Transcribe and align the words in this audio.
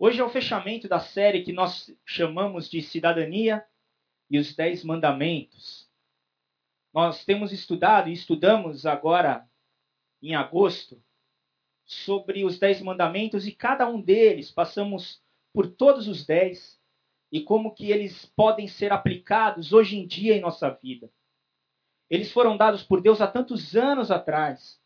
Hoje 0.00 0.20
é 0.20 0.24
o 0.24 0.30
fechamento 0.30 0.86
da 0.86 1.00
série 1.00 1.42
que 1.42 1.52
nós 1.52 1.92
chamamos 2.06 2.70
de 2.70 2.80
Cidadania 2.80 3.66
e 4.30 4.38
os 4.38 4.54
Dez 4.54 4.84
Mandamentos. 4.84 5.90
Nós 6.94 7.24
temos 7.24 7.50
estudado 7.50 8.08
e 8.08 8.12
estudamos 8.12 8.86
agora, 8.86 9.50
em 10.22 10.36
agosto, 10.36 11.02
sobre 11.84 12.44
os 12.44 12.60
Dez 12.60 12.80
Mandamentos 12.80 13.44
e 13.48 13.50
cada 13.50 13.88
um 13.88 14.00
deles 14.00 14.52
passamos 14.52 15.20
por 15.52 15.68
todos 15.68 16.06
os 16.06 16.24
dez 16.24 16.80
e 17.32 17.40
como 17.40 17.74
que 17.74 17.90
eles 17.90 18.24
podem 18.24 18.68
ser 18.68 18.92
aplicados 18.92 19.72
hoje 19.72 19.98
em 19.98 20.06
dia 20.06 20.36
em 20.36 20.40
nossa 20.40 20.70
vida. 20.70 21.10
Eles 22.08 22.30
foram 22.30 22.56
dados 22.56 22.84
por 22.84 23.02
Deus 23.02 23.20
há 23.20 23.26
tantos 23.26 23.74
anos 23.74 24.12
atrás 24.12 24.80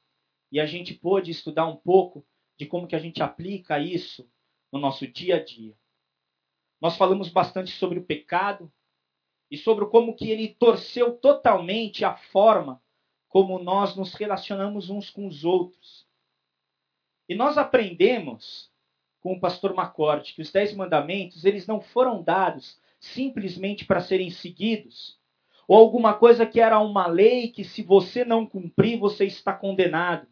e 0.50 0.58
a 0.58 0.64
gente 0.64 0.94
pôde 0.94 1.30
estudar 1.30 1.66
um 1.66 1.76
pouco 1.76 2.26
de 2.58 2.64
como 2.64 2.88
que 2.88 2.96
a 2.96 2.98
gente 2.98 3.22
aplica 3.22 3.78
isso 3.78 4.31
no 4.72 4.78
nosso 4.80 5.06
dia 5.06 5.36
a 5.36 5.44
dia. 5.44 5.76
Nós 6.80 6.96
falamos 6.96 7.28
bastante 7.28 7.70
sobre 7.72 7.98
o 7.98 8.04
pecado 8.04 8.72
e 9.50 9.56
sobre 9.58 9.84
como 9.86 10.16
que 10.16 10.30
ele 10.30 10.48
torceu 10.48 11.12
totalmente 11.12 12.04
a 12.04 12.16
forma 12.16 12.82
como 13.28 13.58
nós 13.58 13.94
nos 13.94 14.14
relacionamos 14.14 14.90
uns 14.90 15.10
com 15.10 15.26
os 15.26 15.44
outros. 15.44 16.06
E 17.28 17.34
nós 17.34 17.56
aprendemos 17.56 18.70
com 19.20 19.34
o 19.34 19.40
pastor 19.40 19.74
Macorte 19.74 20.34
que 20.34 20.42
os 20.42 20.50
dez 20.50 20.74
mandamentos 20.74 21.44
eles 21.44 21.66
não 21.66 21.80
foram 21.80 22.22
dados 22.22 22.80
simplesmente 22.98 23.84
para 23.84 24.00
serem 24.00 24.30
seguidos, 24.30 25.18
ou 25.66 25.76
alguma 25.78 26.14
coisa 26.14 26.44
que 26.44 26.60
era 26.60 26.78
uma 26.78 27.06
lei 27.06 27.48
que 27.48 27.64
se 27.64 27.82
você 27.82 28.24
não 28.24 28.46
cumprir 28.46 28.98
você 28.98 29.24
está 29.24 29.52
condenado. 29.52 30.26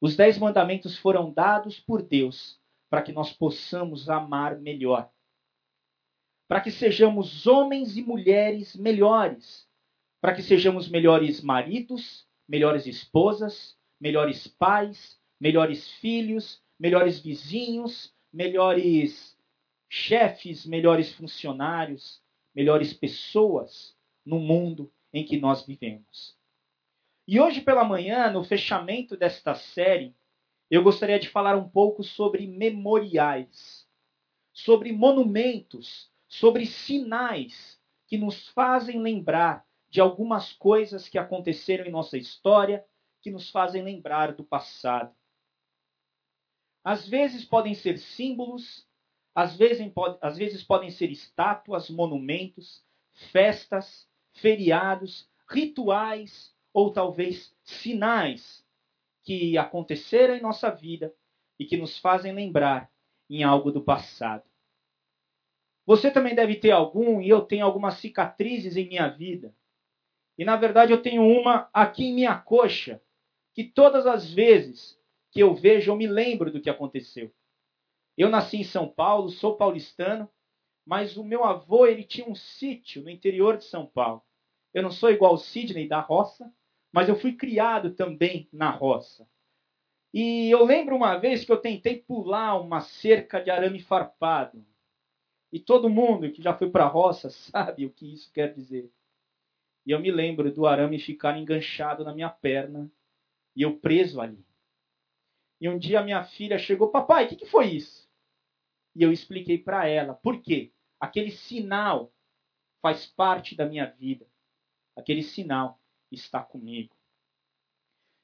Os 0.00 0.16
dez 0.16 0.38
mandamentos 0.38 0.96
foram 0.98 1.32
dados 1.32 1.80
por 1.80 2.02
Deus 2.02 2.60
para 2.94 3.02
que 3.02 3.10
nós 3.10 3.32
possamos 3.32 4.08
amar 4.08 4.60
melhor. 4.60 5.10
Para 6.46 6.60
que 6.60 6.70
sejamos 6.70 7.44
homens 7.44 7.96
e 7.96 8.02
mulheres 8.04 8.76
melhores. 8.76 9.68
Para 10.20 10.32
que 10.32 10.40
sejamos 10.40 10.88
melhores 10.88 11.40
maridos, 11.40 12.24
melhores 12.48 12.86
esposas, 12.86 13.76
melhores 14.00 14.46
pais, 14.46 15.20
melhores 15.40 15.90
filhos, 15.94 16.62
melhores 16.78 17.18
vizinhos, 17.18 18.14
melhores 18.32 19.36
chefes, 19.90 20.64
melhores 20.64 21.12
funcionários, 21.14 22.22
melhores 22.54 22.92
pessoas 22.92 23.98
no 24.24 24.38
mundo 24.38 24.88
em 25.12 25.24
que 25.24 25.36
nós 25.36 25.66
vivemos. 25.66 26.38
E 27.26 27.40
hoje 27.40 27.60
pela 27.60 27.82
manhã, 27.82 28.30
no 28.30 28.44
fechamento 28.44 29.16
desta 29.16 29.52
série, 29.56 30.14
eu 30.74 30.82
gostaria 30.82 31.18
de 31.18 31.28
falar 31.28 31.56
um 31.56 31.68
pouco 31.68 32.02
sobre 32.02 32.46
memoriais, 32.46 33.86
sobre 34.52 34.92
monumentos, 34.92 36.10
sobre 36.26 36.66
sinais 36.66 37.80
que 38.06 38.18
nos 38.18 38.48
fazem 38.48 39.00
lembrar 39.00 39.64
de 39.88 40.00
algumas 40.00 40.52
coisas 40.52 41.08
que 41.08 41.16
aconteceram 41.16 41.84
em 41.84 41.90
nossa 41.90 42.18
história, 42.18 42.84
que 43.22 43.30
nos 43.30 43.50
fazem 43.50 43.82
lembrar 43.82 44.34
do 44.34 44.42
passado. 44.42 45.14
Às 46.82 47.08
vezes 47.08 47.44
podem 47.44 47.74
ser 47.74 47.98
símbolos, 47.98 48.84
às 49.34 49.56
vezes, 49.56 49.92
às 50.20 50.36
vezes 50.36 50.64
podem 50.64 50.90
ser 50.90 51.10
estátuas, 51.10 51.88
monumentos, 51.88 52.84
festas, 53.30 54.08
feriados, 54.32 55.30
rituais 55.48 56.52
ou 56.72 56.92
talvez 56.92 57.56
sinais 57.62 58.63
que 59.24 59.56
aconteceram 59.56 60.36
em 60.36 60.40
nossa 60.40 60.70
vida 60.70 61.14
e 61.58 61.64
que 61.64 61.76
nos 61.76 61.98
fazem 61.98 62.32
lembrar 62.32 62.90
em 63.28 63.42
algo 63.42 63.72
do 63.72 63.82
passado. 63.82 64.44
Você 65.86 66.10
também 66.10 66.34
deve 66.34 66.56
ter 66.56 66.70
algum, 66.70 67.20
e 67.20 67.28
eu 67.28 67.42
tenho 67.42 67.64
algumas 67.64 67.98
cicatrizes 67.98 68.76
em 68.76 68.88
minha 68.88 69.08
vida. 69.08 69.54
E 70.38 70.44
na 70.44 70.56
verdade 70.56 70.92
eu 70.92 71.02
tenho 71.02 71.22
uma 71.22 71.68
aqui 71.72 72.04
em 72.06 72.14
minha 72.14 72.36
coxa, 72.38 73.02
que 73.52 73.64
todas 73.64 74.06
as 74.06 74.32
vezes 74.32 74.98
que 75.30 75.40
eu 75.40 75.54
vejo 75.54 75.90
eu 75.90 75.96
me 75.96 76.06
lembro 76.06 76.50
do 76.50 76.60
que 76.60 76.70
aconteceu. 76.70 77.32
Eu 78.16 78.28
nasci 78.28 78.58
em 78.58 78.64
São 78.64 78.88
Paulo, 78.88 79.28
sou 79.30 79.56
paulistano, 79.56 80.28
mas 80.86 81.16
o 81.16 81.24
meu 81.24 81.44
avô 81.44 81.86
ele 81.86 82.04
tinha 82.04 82.28
um 82.28 82.34
sítio 82.34 83.02
no 83.02 83.10
interior 83.10 83.56
de 83.56 83.64
São 83.64 83.86
Paulo. 83.86 84.22
Eu 84.72 84.82
não 84.82 84.90
sou 84.90 85.10
igual 85.10 85.34
o 85.34 85.38
Sidney 85.38 85.88
da 85.88 86.00
roça, 86.00 86.52
mas 86.94 87.08
eu 87.08 87.16
fui 87.16 87.32
criado 87.32 87.92
também 87.92 88.48
na 88.52 88.70
roça. 88.70 89.28
E 90.12 90.48
eu 90.48 90.64
lembro 90.64 90.94
uma 90.94 91.16
vez 91.16 91.44
que 91.44 91.50
eu 91.50 91.56
tentei 91.56 92.00
pular 92.00 92.54
uma 92.60 92.80
cerca 92.82 93.40
de 93.40 93.50
arame 93.50 93.80
farpado. 93.80 94.64
E 95.50 95.58
todo 95.58 95.90
mundo 95.90 96.30
que 96.30 96.40
já 96.40 96.56
foi 96.56 96.70
para 96.70 96.84
a 96.84 96.88
roça 96.88 97.30
sabe 97.50 97.84
o 97.84 97.90
que 97.90 98.14
isso 98.14 98.32
quer 98.32 98.54
dizer. 98.54 98.92
E 99.84 99.90
eu 99.90 99.98
me 99.98 100.12
lembro 100.12 100.54
do 100.54 100.68
arame 100.68 101.00
ficar 101.00 101.36
enganchado 101.36 102.04
na 102.04 102.14
minha 102.14 102.30
perna 102.30 102.88
e 103.56 103.62
eu 103.62 103.76
preso 103.76 104.20
ali. 104.20 104.46
E 105.60 105.68
um 105.68 105.76
dia 105.76 106.00
minha 106.00 106.22
filha 106.22 106.58
chegou, 106.58 106.92
papai, 106.92 107.24
o 107.24 107.28
que, 107.28 107.34
que 107.34 107.46
foi 107.46 107.72
isso? 107.72 108.08
E 108.94 109.02
eu 109.02 109.10
expliquei 109.10 109.58
para 109.58 109.88
ela, 109.88 110.14
por 110.14 110.40
quê? 110.40 110.72
Aquele 111.00 111.32
sinal 111.32 112.14
faz 112.80 113.04
parte 113.04 113.56
da 113.56 113.66
minha 113.66 113.86
vida. 113.86 114.28
Aquele 114.94 115.24
sinal 115.24 115.80
está 116.14 116.42
comigo. 116.42 116.96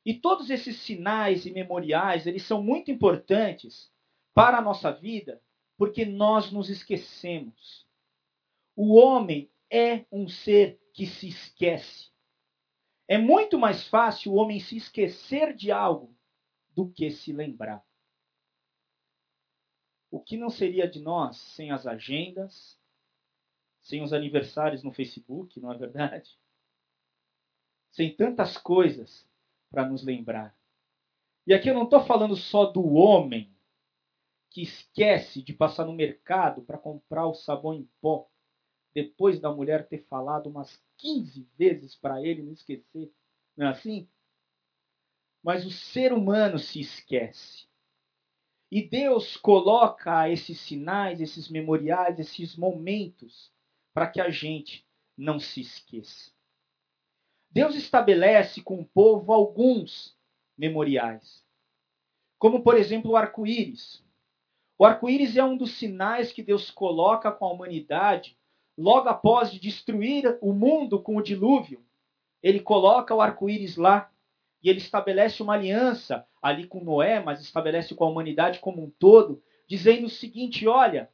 E 0.05 0.15
todos 0.15 0.49
esses 0.49 0.77
sinais 0.79 1.45
e 1.45 1.51
memoriais, 1.51 2.27
eles 2.27 2.43
são 2.45 2.63
muito 2.63 2.91
importantes 2.91 3.93
para 4.33 4.59
a 4.59 4.63
nossa 4.63 4.91
vida, 4.91 5.43
porque 5.77 6.05
nós 6.05 6.51
nos 6.51 6.71
esquecemos. 6.71 7.87
O 8.75 8.95
homem 8.95 9.51
é 9.71 10.07
um 10.11 10.29
ser 10.29 10.81
que 10.95 11.07
se 11.07 11.29
esquece. 11.29 12.11
É 13.07 13.19
muito 13.19 13.59
mais 13.59 13.87
fácil 13.89 14.33
o 14.33 14.37
homem 14.37 14.61
se 14.61 14.77
esquecer 14.77 15.55
de 15.55 15.71
algo 15.71 16.17
do 16.75 16.91
que 16.91 17.11
se 17.11 17.33
lembrar. 17.33 17.85
O 20.11 20.21
que 20.21 20.37
não 20.37 20.49
seria 20.49 20.89
de 20.89 21.01
nós 21.01 21.37
sem 21.37 21.71
as 21.71 21.87
agendas, 21.87 22.79
sem 23.83 24.03
os 24.03 24.13
aniversários 24.13 24.83
no 24.83 24.93
Facebook, 24.93 25.61
não 25.61 25.73
é 25.73 25.79
verdade? 25.79 26.39
Sem 27.91 28.15
tantas 28.15 28.57
coisas 28.57 29.27
para 29.71 29.89
nos 29.89 30.03
lembrar. 30.03 30.55
E 31.47 31.55
aqui 31.55 31.69
eu 31.69 31.75
não 31.75 31.85
estou 31.85 32.05
falando 32.05 32.37
só 32.37 32.67
do 32.67 32.95
homem 32.95 33.53
que 34.51 34.63
esquece 34.63 35.43
de 35.43 35.53
passar 35.53 35.85
no 35.85 35.93
mercado 35.93 36.63
para 36.63 36.79
comprar 36.79 37.27
o 37.27 37.35
sabão 37.35 37.73
em 37.75 37.89
pó, 38.01 38.29
depois 38.93 39.41
da 39.41 39.53
mulher 39.53 39.89
ter 39.89 40.05
falado 40.07 40.49
umas 40.49 40.83
15 40.99 41.49
vezes 41.57 41.95
para 41.95 42.21
ele 42.23 42.43
não 42.43 42.53
esquecer. 42.53 43.13
Não 43.57 43.67
é 43.67 43.71
assim? 43.71 44.09
Mas 45.43 45.65
o 45.65 45.71
ser 45.71 46.13
humano 46.13 46.59
se 46.59 46.81
esquece. 46.81 47.69
E 48.71 48.83
Deus 48.89 49.37
coloca 49.37 50.29
esses 50.29 50.61
sinais, 50.61 51.21
esses 51.21 51.49
memoriais, 51.49 52.19
esses 52.19 52.57
momentos 52.57 53.53
para 53.93 54.09
que 54.09 54.21
a 54.21 54.31
gente 54.31 54.87
não 55.17 55.39
se 55.41 55.61
esqueça. 55.61 56.33
Deus 57.51 57.75
estabelece 57.75 58.63
com 58.63 58.81
o 58.81 58.85
povo 58.85 59.33
alguns 59.33 60.17
memoriais, 60.57 61.45
como 62.39 62.63
por 62.63 62.77
exemplo 62.77 63.13
o 63.13 63.17
arco-íris. 63.17 64.05
O 64.79 64.85
arco-íris 64.85 65.37
é 65.37 65.43
um 65.43 65.57
dos 65.57 65.73
sinais 65.73 66.33
que 66.33 66.43
Deus 66.43 66.71
coloca 66.71 67.33
com 67.33 67.45
a 67.47 67.53
humanidade 67.53 68.39
logo 68.79 69.09
após 69.09 69.51
de 69.51 69.59
destruir 69.59 70.39
o 70.41 70.53
mundo 70.53 71.03
com 71.03 71.17
o 71.17 71.23
dilúvio. 71.23 71.85
Ele 72.43 72.61
coloca 72.61 73.15
o 73.15 73.21
arco-íris 73.21 73.77
lá 73.77 74.11
e 74.63 74.71
ele 74.71 74.79
estabelece 74.79 75.43
uma 75.43 75.55
aliança 75.55 76.27
ali 76.41 76.67
com 76.67 76.85
Noé, 76.85 77.21
mas 77.21 77.41
estabelece 77.41 77.95
com 77.95 78.05
a 78.05 78.09
humanidade 78.09 78.61
como 78.61 78.83
um 78.83 78.91
todo, 78.91 79.43
dizendo 79.67 80.07
o 80.07 80.11
seguinte: 80.11 80.69
olha, 80.69 81.11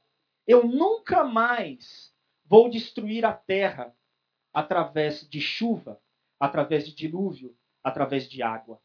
eu 0.46 0.66
nunca 0.66 1.25
mais 1.25 2.14
vou 2.44 2.69
destruir 2.69 3.25
a 3.25 3.32
terra 3.32 3.93
através 4.52 5.28
de 5.28 5.40
chuva, 5.40 6.00
através 6.38 6.87
de 6.87 6.94
dilúvio, 6.94 7.56
através 7.83 8.29
de 8.29 8.43
água. 8.43 8.81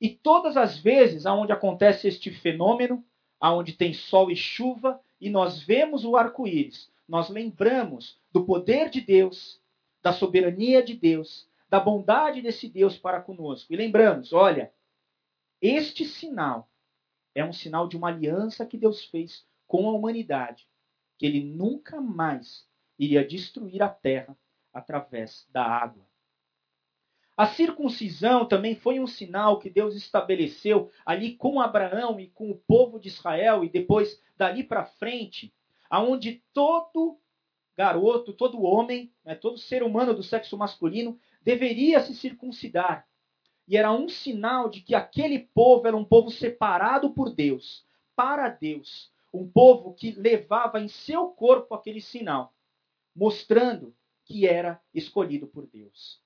E 0.00 0.08
todas 0.08 0.56
as 0.56 0.78
vezes 0.78 1.26
aonde 1.26 1.52
acontece 1.52 2.08
este 2.08 2.30
fenômeno, 2.30 3.04
aonde 3.38 3.72
tem 3.72 3.92
sol 3.92 4.30
e 4.30 4.36
chuva, 4.36 5.00
e 5.20 5.28
nós 5.28 5.62
vemos 5.62 6.04
o 6.04 6.16
arco-íris, 6.16 6.90
nós 7.06 7.28
lembramos 7.28 8.18
do 8.32 8.44
poder 8.44 8.88
de 8.88 9.00
Deus, 9.00 9.60
da 10.02 10.12
soberania 10.12 10.82
de 10.82 10.94
Deus, 10.94 11.48
da 11.68 11.78
bondade 11.78 12.40
desse 12.40 12.68
Deus 12.68 12.96
para 12.96 13.20
conosco. 13.20 13.72
E 13.72 13.76
lembramos, 13.76 14.32
olha, 14.32 14.72
este 15.60 16.04
sinal 16.04 16.70
é 17.34 17.44
um 17.44 17.52
sinal 17.52 17.86
de 17.86 17.96
uma 17.96 18.08
aliança 18.08 18.66
que 18.66 18.78
Deus 18.78 19.04
fez 19.04 19.46
com 19.66 19.88
a 19.88 19.92
humanidade, 19.92 20.66
que 21.18 21.26
ele 21.26 21.44
nunca 21.44 22.00
mais 22.00 22.66
iria 22.98 23.24
destruir 23.24 23.82
a 23.82 23.88
terra 23.88 24.36
através 24.72 25.46
da 25.52 25.64
água. 25.64 26.09
A 27.40 27.46
circuncisão 27.46 28.44
também 28.44 28.74
foi 28.74 29.00
um 29.00 29.06
sinal 29.06 29.58
que 29.58 29.70
Deus 29.70 29.96
estabeleceu 29.96 30.90
ali 31.06 31.36
com 31.36 31.58
Abraão 31.58 32.20
e 32.20 32.26
com 32.26 32.50
o 32.50 32.54
povo 32.54 33.00
de 33.00 33.08
Israel 33.08 33.64
e 33.64 33.68
depois 33.70 34.22
dali 34.36 34.62
para 34.62 34.84
frente, 34.84 35.50
aonde 35.88 36.44
todo 36.52 37.18
garoto, 37.74 38.34
todo 38.34 38.62
homem, 38.62 39.10
né, 39.24 39.34
todo 39.34 39.56
ser 39.56 39.82
humano 39.82 40.12
do 40.12 40.22
sexo 40.22 40.54
masculino 40.58 41.18
deveria 41.40 42.00
se 42.00 42.14
circuncidar. 42.14 43.08
E 43.66 43.74
era 43.74 43.90
um 43.90 44.06
sinal 44.06 44.68
de 44.68 44.82
que 44.82 44.94
aquele 44.94 45.38
povo 45.38 45.88
era 45.88 45.96
um 45.96 46.04
povo 46.04 46.30
separado 46.30 47.08
por 47.08 47.34
Deus, 47.34 47.86
para 48.14 48.50
Deus, 48.50 49.10
um 49.32 49.50
povo 49.50 49.94
que 49.94 50.10
levava 50.10 50.78
em 50.78 50.88
seu 50.88 51.28
corpo 51.28 51.74
aquele 51.74 52.02
sinal, 52.02 52.52
mostrando 53.16 53.96
que 54.26 54.46
era 54.46 54.78
escolhido 54.92 55.46
por 55.46 55.66
Deus. 55.66 56.20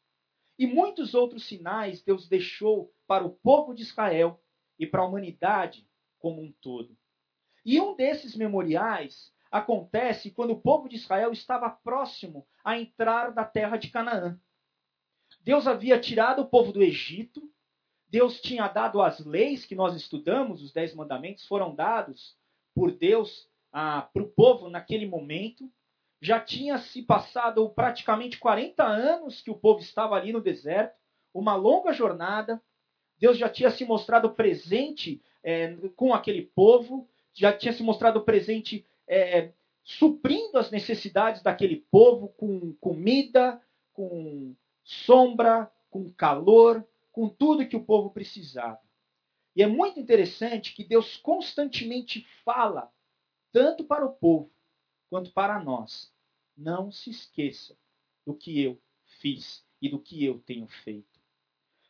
E 0.59 0.67
muitos 0.67 1.15
outros 1.15 1.47
sinais 1.47 2.03
Deus 2.03 2.29
deixou 2.29 2.93
para 3.07 3.25
o 3.25 3.31
povo 3.31 3.75
de 3.75 3.83
Israel 3.83 4.41
e 4.79 4.87
para 4.87 5.03
a 5.03 5.07
humanidade 5.07 5.89
como 6.19 6.43
um 6.43 6.53
todo. 6.61 6.97
E 7.65 7.81
um 7.81 7.97
desses 7.97 8.37
memoriais 8.37 9.33
acontece 9.51 10.31
quando 10.31 10.53
o 10.53 10.61
povo 10.61 10.89
de 10.89 10.97
Israel 10.97 11.33
estava 11.33 11.71
próximo 11.71 12.47
a 12.65 12.79
entrar 12.79 13.35
na 13.35 13.45
terra 13.45 13.77
de 13.77 13.89
Canaã. 13.91 14.39
Deus 15.41 15.67
havia 15.67 16.01
tirado 16.01 16.43
o 16.43 16.49
povo 16.49 16.73
do 16.73 16.83
Egito, 16.83 17.43
Deus 18.09 18.41
tinha 18.41 18.69
dado 18.69 19.03
as 19.03 19.25
leis 19.25 19.65
que 19.65 19.75
nós 19.75 19.97
estudamos, 19.97 20.63
os 20.63 20.73
dez 20.73 20.95
mandamentos 20.95 21.47
foram 21.47 21.75
dados 21.75 22.37
por 22.75 22.93
Deus 22.93 23.49
ah, 23.73 24.03
para 24.03 24.23
o 24.23 24.31
povo 24.31 24.69
naquele 24.69 25.07
momento 25.07 25.71
já 26.21 26.41
tinha 26.41 26.79
se 26.79 27.03
passado 27.03 27.69
praticamente 27.71 28.39
40 28.39 28.83
anos 28.83 29.41
que 29.41 29.51
o 29.51 29.57
povo 29.57 29.81
estava 29.81 30.15
ali 30.15 30.33
no 30.33 30.41
deserto, 30.41 30.97
uma 31.33 31.55
longa 31.55 31.93
jornada. 31.93 32.63
Deus 33.19 33.37
já 33.37 33.49
tinha 33.49 33.71
se 33.71 33.85
mostrado 33.85 34.31
presente 34.31 35.23
é, 35.43 35.77
com 35.97 36.15
aquele 36.15 36.43
povo, 36.43 37.09
já 37.33 37.53
tinha 37.53 37.73
se 37.73 37.83
mostrado 37.83 38.23
presente 38.23 38.87
é, 39.07 39.53
suprindo 39.83 40.59
as 40.59 40.71
necessidades 40.71 41.43
daquele 41.43 41.77
povo 41.91 42.29
com 42.29 42.73
comida, 42.81 43.61
com 43.93 44.55
sombra, 44.83 45.71
com 45.91 46.11
calor, 46.13 46.87
com 47.13 47.29
tudo 47.29 47.67
que 47.69 47.77
o 47.77 47.85
povo 47.85 48.11
precisava. 48.11 48.81
E 49.55 49.63
é 49.63 49.67
muito 49.67 50.01
interessante 50.01 50.75
que 50.75 50.83
Deus 50.83 51.17
constantemente 51.19 52.27
fala, 52.45 52.91
tanto 53.53 53.85
para 53.85 54.05
o 54.05 54.13
povo 54.13 54.54
quanto 55.09 55.33
para 55.33 55.59
nós, 55.63 56.13
não 56.57 56.91
se 56.91 57.11
esqueça 57.11 57.77
do 58.27 58.35
que 58.35 58.61
eu 58.61 58.81
fiz 59.21 59.65
e 59.81 59.89
do 59.89 59.99
que 59.99 60.25
eu 60.25 60.39
tenho 60.41 60.67
feito. 60.67 61.21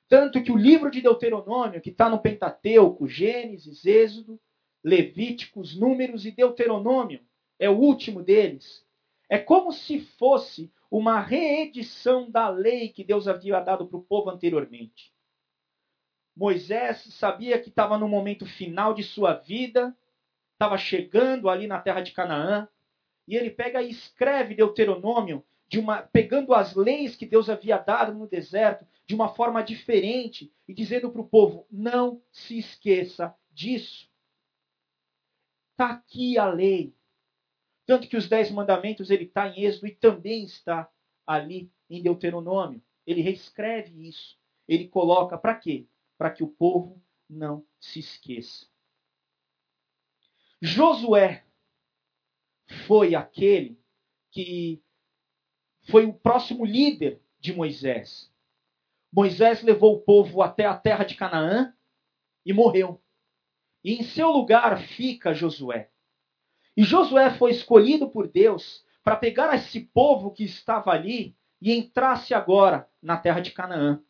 Tanto 0.08 0.42
que 0.42 0.52
o 0.52 0.56
livro 0.56 0.90
de 0.90 1.00
Deuteronômio, 1.00 1.80
que 1.80 1.90
está 1.90 2.08
no 2.08 2.20
Pentateuco, 2.20 3.08
Gênesis, 3.08 3.84
Êxodo, 3.84 4.40
Levíticos, 4.82 5.76
Números 5.76 6.26
e 6.26 6.30
Deuteronômio, 6.30 7.20
é 7.58 7.70
o 7.70 7.78
último 7.78 8.22
deles. 8.22 8.86
É 9.28 9.38
como 9.38 9.72
se 9.72 10.00
fosse 10.00 10.72
uma 10.90 11.20
reedição 11.20 12.30
da 12.30 12.48
lei 12.48 12.90
que 12.90 13.02
Deus 13.02 13.26
havia 13.26 13.58
dado 13.60 13.86
para 13.86 13.96
o 13.96 14.04
povo 14.04 14.30
anteriormente. 14.30 15.12
Moisés 16.36 16.98
sabia 17.14 17.60
que 17.60 17.68
estava 17.68 17.96
no 17.96 18.08
momento 18.08 18.44
final 18.44 18.92
de 18.92 19.02
sua 19.02 19.34
vida, 19.34 19.96
estava 20.52 20.76
chegando 20.76 21.48
ali 21.48 21.66
na 21.66 21.80
terra 21.80 22.00
de 22.00 22.12
Canaã, 22.12 22.68
e 23.26 23.36
ele 23.36 23.50
pega 23.50 23.82
e 23.82 23.90
escreve 23.90 24.54
Deuteronômio 24.54 25.44
de 25.68 25.78
uma, 25.78 26.02
pegando 26.02 26.54
as 26.54 26.74
leis 26.74 27.16
que 27.16 27.26
Deus 27.26 27.48
havia 27.48 27.78
dado 27.78 28.14
no 28.14 28.28
deserto 28.28 28.86
de 29.06 29.14
uma 29.14 29.34
forma 29.34 29.62
diferente 29.62 30.52
e 30.68 30.74
dizendo 30.74 31.10
para 31.10 31.20
o 31.20 31.28
povo: 31.28 31.66
não 31.70 32.22
se 32.30 32.58
esqueça 32.58 33.34
disso. 33.50 34.08
Está 35.72 35.90
aqui 35.90 36.38
a 36.38 36.46
lei. 36.46 36.94
Tanto 37.86 38.08
que 38.08 38.16
os 38.16 38.28
dez 38.28 38.50
mandamentos 38.50 39.10
ele 39.10 39.24
está 39.24 39.48
em 39.48 39.64
Êxodo 39.64 39.86
e 39.88 39.94
também 39.94 40.44
está 40.44 40.88
ali 41.26 41.70
em 41.90 42.02
Deuteronômio. 42.02 42.82
Ele 43.06 43.20
reescreve 43.20 44.08
isso. 44.08 44.38
Ele 44.66 44.88
coloca 44.88 45.36
para 45.36 45.54
quê? 45.54 45.86
Para 46.16 46.30
que 46.30 46.42
o 46.42 46.48
povo 46.48 47.02
não 47.28 47.66
se 47.78 47.98
esqueça. 47.98 48.66
Josué 50.62 51.43
foi 52.86 53.14
aquele 53.14 53.78
que 54.30 54.82
foi 55.90 56.06
o 56.06 56.14
próximo 56.14 56.64
líder 56.64 57.20
de 57.38 57.52
Moisés. 57.52 58.32
Moisés 59.12 59.62
levou 59.62 59.94
o 59.94 60.00
povo 60.00 60.42
até 60.42 60.66
a 60.66 60.76
terra 60.76 61.04
de 61.04 61.14
Canaã 61.14 61.72
e 62.44 62.52
morreu. 62.52 63.00
E 63.82 63.94
em 63.94 64.02
seu 64.02 64.30
lugar 64.30 64.80
fica 64.80 65.34
Josué. 65.34 65.90
E 66.76 66.82
Josué 66.82 67.30
foi 67.30 67.52
escolhido 67.52 68.08
por 68.08 68.26
Deus 68.26 68.84
para 69.04 69.16
pegar 69.16 69.54
esse 69.54 69.80
povo 69.80 70.32
que 70.32 70.42
estava 70.42 70.90
ali 70.90 71.36
e 71.60 71.72
entrasse 71.72 72.34
agora 72.34 72.88
na 73.00 73.16
terra 73.16 73.40
de 73.40 73.52
Canaã. 73.52 74.02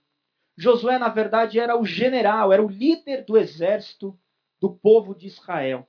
Josué, 0.56 0.98
na 0.98 1.08
verdade, 1.08 1.58
era 1.58 1.76
o 1.76 1.84
general, 1.84 2.52
era 2.52 2.64
o 2.64 2.68
líder 2.68 3.24
do 3.24 3.36
exército 3.36 4.18
do 4.60 4.72
povo 4.72 5.14
de 5.14 5.26
Israel. 5.26 5.86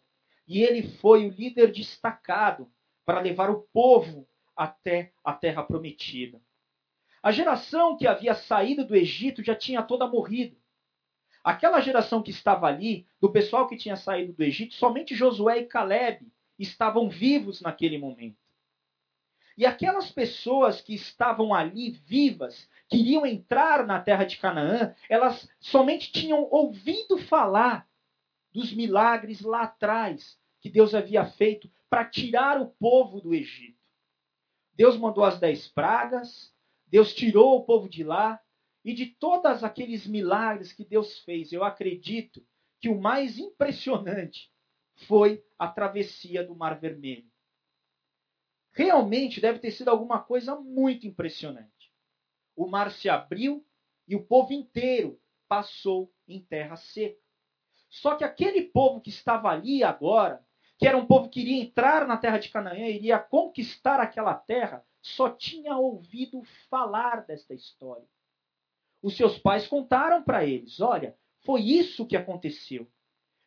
E 0.48 0.62
ele 0.62 0.84
foi 1.00 1.26
o 1.26 1.32
líder 1.32 1.72
destacado 1.72 2.72
para 3.06 3.20
levar 3.20 3.50
o 3.50 3.62
povo 3.74 4.28
até 4.56 5.12
a 5.24 5.34
terra 5.34 5.64
prometida. 5.64 6.42
A 7.22 7.32
geração 7.32 7.98
que 7.98 8.08
havia 8.08 8.36
saído 8.36 8.86
do 8.86 8.96
Egito 8.96 9.44
já 9.44 9.56
tinha 9.56 9.82
toda 9.82 10.08
morrido. 10.08 10.58
Aquela 11.44 11.80
geração 11.80 12.22
que 12.22 12.32
estava 12.32 12.68
ali, 12.68 13.08
do 13.20 13.32
pessoal 13.32 13.68
que 13.68 13.78
tinha 13.78 13.96
saído 13.96 14.34
do 14.34 14.44
Egito, 14.44 14.74
somente 14.76 15.16
Josué 15.16 15.60
e 15.60 15.66
Caleb 15.66 16.28
estavam 16.58 17.10
vivos 17.10 17.62
naquele 17.62 17.98
momento. 17.98 18.38
E 19.58 19.66
aquelas 19.66 20.12
pessoas 20.12 20.82
que 20.82 20.94
estavam 20.94 21.54
ali 21.54 21.92
vivas, 21.92 22.70
queriam 22.90 23.26
entrar 23.26 23.86
na 23.86 24.02
terra 24.02 24.26
de 24.26 24.38
Canaã, 24.38 24.94
elas 25.10 25.50
somente 25.60 26.12
tinham 26.12 26.48
ouvido 26.52 27.18
falar 27.18 27.88
dos 28.56 28.72
milagres 28.72 29.42
lá 29.42 29.64
atrás 29.64 30.40
que 30.62 30.70
Deus 30.70 30.96
havia 30.96 31.26
feito 31.26 31.70
para 31.90 32.06
tirar 32.06 32.60
o 32.62 32.70
povo 32.70 33.20
do 33.20 33.36
Egito. 33.36 33.78
Deus 34.74 34.98
mandou 34.98 35.26
as 35.26 35.38
dez 35.38 35.68
pragas, 35.68 36.56
Deus 36.88 37.14
tirou 37.14 37.58
o 37.58 37.66
povo 37.66 37.90
de 37.90 38.02
lá, 38.02 38.42
e 38.84 38.94
de 38.94 39.08
todos 39.08 39.62
aqueles 39.62 40.08
milagres 40.08 40.72
que 40.72 40.86
Deus 40.86 41.20
fez, 41.20 41.52
eu 41.52 41.66
acredito 41.66 42.46
que 42.80 42.88
o 42.88 43.00
mais 43.00 43.38
impressionante 43.38 44.50
foi 45.08 45.44
a 45.60 45.68
travessia 45.68 46.42
do 46.42 46.56
Mar 46.56 46.80
Vermelho. 46.80 47.30
Realmente 48.72 49.42
deve 49.42 49.60
ter 49.60 49.72
sido 49.72 49.90
alguma 49.90 50.22
coisa 50.22 50.56
muito 50.56 51.06
impressionante. 51.06 51.92
O 52.56 52.68
mar 52.68 52.90
se 52.92 53.10
abriu 53.10 53.66
e 54.08 54.16
o 54.16 54.24
povo 54.24 54.54
inteiro 54.54 55.20
passou 55.46 56.14
em 56.28 56.42
terra 56.42 56.78
seca. 56.78 57.25
Só 57.90 58.16
que 58.16 58.24
aquele 58.24 58.64
povo 58.64 59.02
que 59.02 59.10
estava 59.10 59.50
ali 59.50 59.84
agora, 59.84 60.46
que 60.78 60.88
era 60.88 60.98
um 60.98 61.06
povo 61.06 61.30
que 61.30 61.42
iria 61.42 61.62
entrar 61.64 62.08
na 62.08 62.18
terra 62.18 62.38
de 62.38 62.50
Canaã, 62.50 62.88
iria 62.88 63.20
conquistar 63.20 64.00
aquela 64.00 64.34
terra, 64.34 64.86
só 65.02 65.30
tinha 65.30 65.78
ouvido 65.78 66.42
falar 66.70 67.26
desta 67.26 67.54
história. 67.54 68.08
Os 69.02 69.16
seus 69.16 69.38
pais 69.38 69.68
contaram 69.68 70.24
para 70.24 70.46
eles: 70.46 70.80
olha, 70.80 71.16
foi 71.46 71.62
isso 71.62 72.08
que 72.08 72.18
aconteceu. 72.18 72.92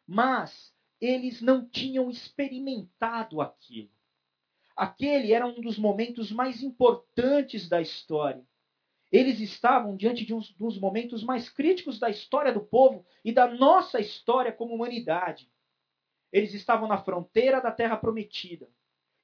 Mas 0.06 0.72
eles 1.00 1.42
não 1.42 1.68
tinham 1.68 2.08
experimentado 2.08 3.40
aquilo. 3.40 3.90
Aquele 4.76 5.32
era 5.32 5.46
um 5.46 5.60
dos 5.60 5.76
momentos 5.76 6.30
mais 6.30 6.62
importantes 6.62 7.68
da 7.68 7.80
história. 7.80 8.46
Eles 9.10 9.40
estavam 9.40 9.96
diante 9.96 10.24
de 10.24 10.34
um 10.34 10.40
dos 10.58 10.78
momentos 10.78 11.22
mais 11.22 11.48
críticos 11.48 11.98
da 11.98 12.10
história 12.10 12.52
do 12.52 12.60
povo 12.60 13.06
e 13.24 13.32
da 13.32 13.48
nossa 13.48 13.98
história 14.00 14.52
como 14.52 14.74
humanidade. 14.74 15.50
Eles 16.30 16.52
estavam 16.52 16.86
na 16.86 17.02
fronteira 17.02 17.60
da 17.60 17.72
terra 17.72 17.96
prometida. 17.96 18.68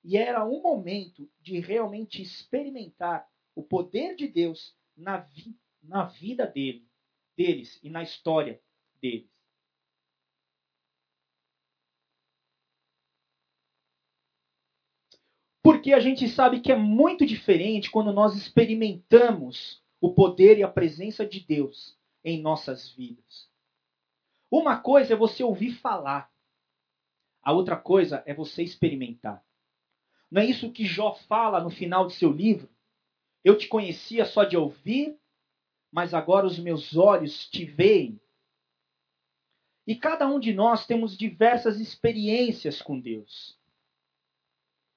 E 0.02 0.16
era 0.16 0.44
um 0.44 0.62
momento 0.62 1.30
de 1.40 1.60
realmente 1.60 2.22
experimentar 2.22 3.28
o 3.54 3.62
poder 3.62 4.16
de 4.16 4.26
Deus 4.26 4.76
na, 4.96 5.18
vi 5.18 5.56
na 5.82 6.04
vida 6.04 6.46
dele, 6.46 6.86
deles 7.36 7.78
e 7.82 7.90
na 7.90 8.02
história 8.02 8.60
deles. 9.00 9.33
Porque 15.64 15.94
a 15.94 15.98
gente 15.98 16.28
sabe 16.28 16.60
que 16.60 16.70
é 16.70 16.76
muito 16.76 17.24
diferente 17.24 17.90
quando 17.90 18.12
nós 18.12 18.36
experimentamos 18.36 19.82
o 19.98 20.12
poder 20.12 20.58
e 20.58 20.62
a 20.62 20.68
presença 20.68 21.24
de 21.24 21.40
Deus 21.40 21.98
em 22.22 22.42
nossas 22.42 22.90
vidas. 22.90 23.48
Uma 24.50 24.78
coisa 24.78 25.14
é 25.14 25.16
você 25.16 25.42
ouvir 25.42 25.72
falar, 25.72 26.30
a 27.42 27.50
outra 27.50 27.78
coisa 27.78 28.22
é 28.26 28.34
você 28.34 28.62
experimentar. 28.62 29.42
Não 30.30 30.42
é 30.42 30.44
isso 30.44 30.70
que 30.70 30.84
Jó 30.84 31.14
fala 31.14 31.64
no 31.64 31.70
final 31.70 32.06
de 32.06 32.12
seu 32.12 32.30
livro? 32.30 32.68
Eu 33.42 33.56
te 33.56 33.66
conhecia 33.66 34.26
só 34.26 34.44
de 34.44 34.58
ouvir, 34.58 35.18
mas 35.90 36.12
agora 36.12 36.46
os 36.46 36.58
meus 36.58 36.94
olhos 36.94 37.48
te 37.48 37.64
veem. 37.64 38.20
E 39.86 39.96
cada 39.96 40.26
um 40.26 40.38
de 40.38 40.52
nós 40.52 40.86
temos 40.86 41.16
diversas 41.16 41.80
experiências 41.80 42.82
com 42.82 43.00
Deus. 43.00 43.58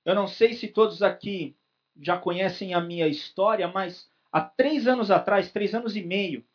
Eu 0.08 0.16
não 0.16 0.26
sei 0.26 0.54
se 0.54 0.70
todos 0.70 1.04
aqui 1.04 1.54
já 2.02 2.18
conhecem 2.18 2.74
a 2.74 2.80
minha 2.80 3.10
história, 3.10 3.68
mas 3.68 4.10
há 4.32 4.40
três 4.40 4.88
anos 4.88 5.12
atrás, 5.12 5.52
três 5.52 5.76
anos 5.76 5.98
e 5.98 6.02
meio, 6.02 6.48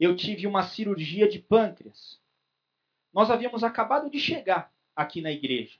eu 0.00 0.16
tive 0.16 0.46
uma 0.46 0.62
cirurgia 0.62 1.28
de 1.28 1.38
pâncreas. 1.38 2.18
Nós 3.12 3.30
havíamos 3.30 3.62
acabado 3.62 4.08
de 4.08 4.18
chegar 4.18 4.72
aqui 4.96 5.20
na 5.20 5.30
igreja. 5.30 5.78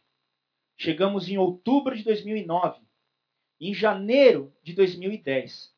Chegamos 0.77 1.31
em 1.31 1.39
outubro 1.39 1.97
de 1.97 2.05
2009. 2.05 2.83
Em 3.59 3.73
janeiro 3.73 4.55
de 4.63 4.75
2010, 4.75 5.75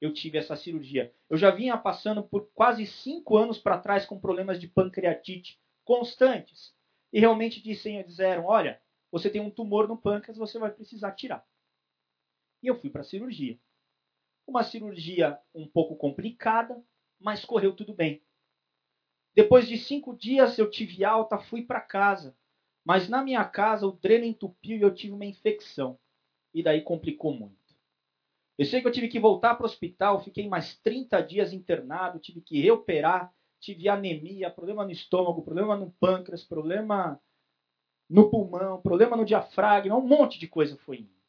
eu 0.00 0.14
tive 0.14 0.38
essa 0.38 0.56
cirurgia. 0.56 1.14
Eu 1.28 1.36
já 1.36 1.50
vinha 1.50 1.76
passando 1.76 2.22
por 2.22 2.48
quase 2.54 2.86
cinco 2.86 3.36
anos 3.36 3.58
para 3.58 3.76
trás 3.76 4.06
com 4.06 4.18
problemas 4.18 4.58
de 4.58 4.66
pancreatite 4.66 5.60
constantes. 5.84 6.74
E 7.12 7.20
realmente 7.20 7.62
disseram: 7.62 8.46
olha, 8.46 8.80
você 9.10 9.28
tem 9.28 9.40
um 9.40 9.50
tumor 9.50 9.88
no 9.88 9.96
pâncreas, 9.96 10.36
você 10.36 10.58
vai 10.58 10.70
precisar 10.70 11.12
tirar. 11.12 11.46
E 12.62 12.66
eu 12.66 12.78
fui 12.78 12.90
para 12.90 13.00
a 13.00 13.04
cirurgia. 13.04 13.58
Uma 14.46 14.62
cirurgia 14.62 15.38
um 15.54 15.66
pouco 15.66 15.96
complicada, 15.96 16.82
mas 17.18 17.44
correu 17.44 17.74
tudo 17.74 17.94
bem. 17.94 18.22
Depois 19.34 19.68
de 19.68 19.78
cinco 19.78 20.14
dias 20.14 20.58
eu 20.58 20.70
tive 20.70 21.04
alta, 21.04 21.38
fui 21.38 21.62
para 21.62 21.80
casa. 21.80 22.36
Mas 22.84 23.08
na 23.08 23.22
minha 23.22 23.44
casa 23.44 23.86
o 23.86 23.92
dreno 23.92 24.24
entupiu 24.24 24.76
e 24.76 24.82
eu 24.82 24.94
tive 24.94 25.12
uma 25.12 25.24
infecção. 25.24 25.98
E 26.52 26.62
daí 26.62 26.82
complicou 26.82 27.32
muito. 27.32 27.60
Eu 28.58 28.66
sei 28.66 28.82
que 28.82 28.88
eu 28.88 28.92
tive 28.92 29.08
que 29.08 29.18
voltar 29.18 29.54
para 29.54 29.62
o 29.62 29.66
hospital, 29.66 30.22
fiquei 30.22 30.48
mais 30.48 30.76
30 30.80 31.20
dias 31.22 31.52
internado, 31.52 32.18
tive 32.18 32.42
que 32.42 32.60
reoperar, 32.60 33.32
tive 33.58 33.88
anemia, 33.88 34.50
problema 34.50 34.84
no 34.84 34.90
estômago, 34.90 35.42
problema 35.42 35.76
no 35.76 35.92
pâncreas, 35.92 36.44
problema 36.44 37.18
no 38.10 38.28
pulmão, 38.28 38.82
problema 38.82 39.16
no 39.16 39.24
diafragma, 39.24 39.96
um 39.96 40.06
monte 40.06 40.38
de 40.38 40.48
coisa 40.48 40.76
foi 40.78 40.98
indo. 40.98 41.20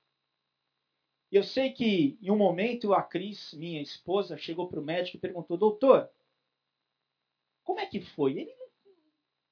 Eu 1.32 1.44
sei 1.44 1.72
que 1.72 2.18
em 2.20 2.32
um 2.32 2.36
momento 2.36 2.94
a 2.94 3.04
Cris, 3.04 3.54
minha 3.54 3.82
esposa, 3.82 4.36
chegou 4.36 4.68
para 4.68 4.80
o 4.80 4.84
médico 4.84 5.16
e 5.16 5.20
perguntou: 5.20 5.56
Doutor, 5.56 6.10
como 7.64 7.80
é 7.80 7.86
que 7.86 8.02
foi? 8.02 8.32
Ele 8.32 8.56
não 8.56 8.68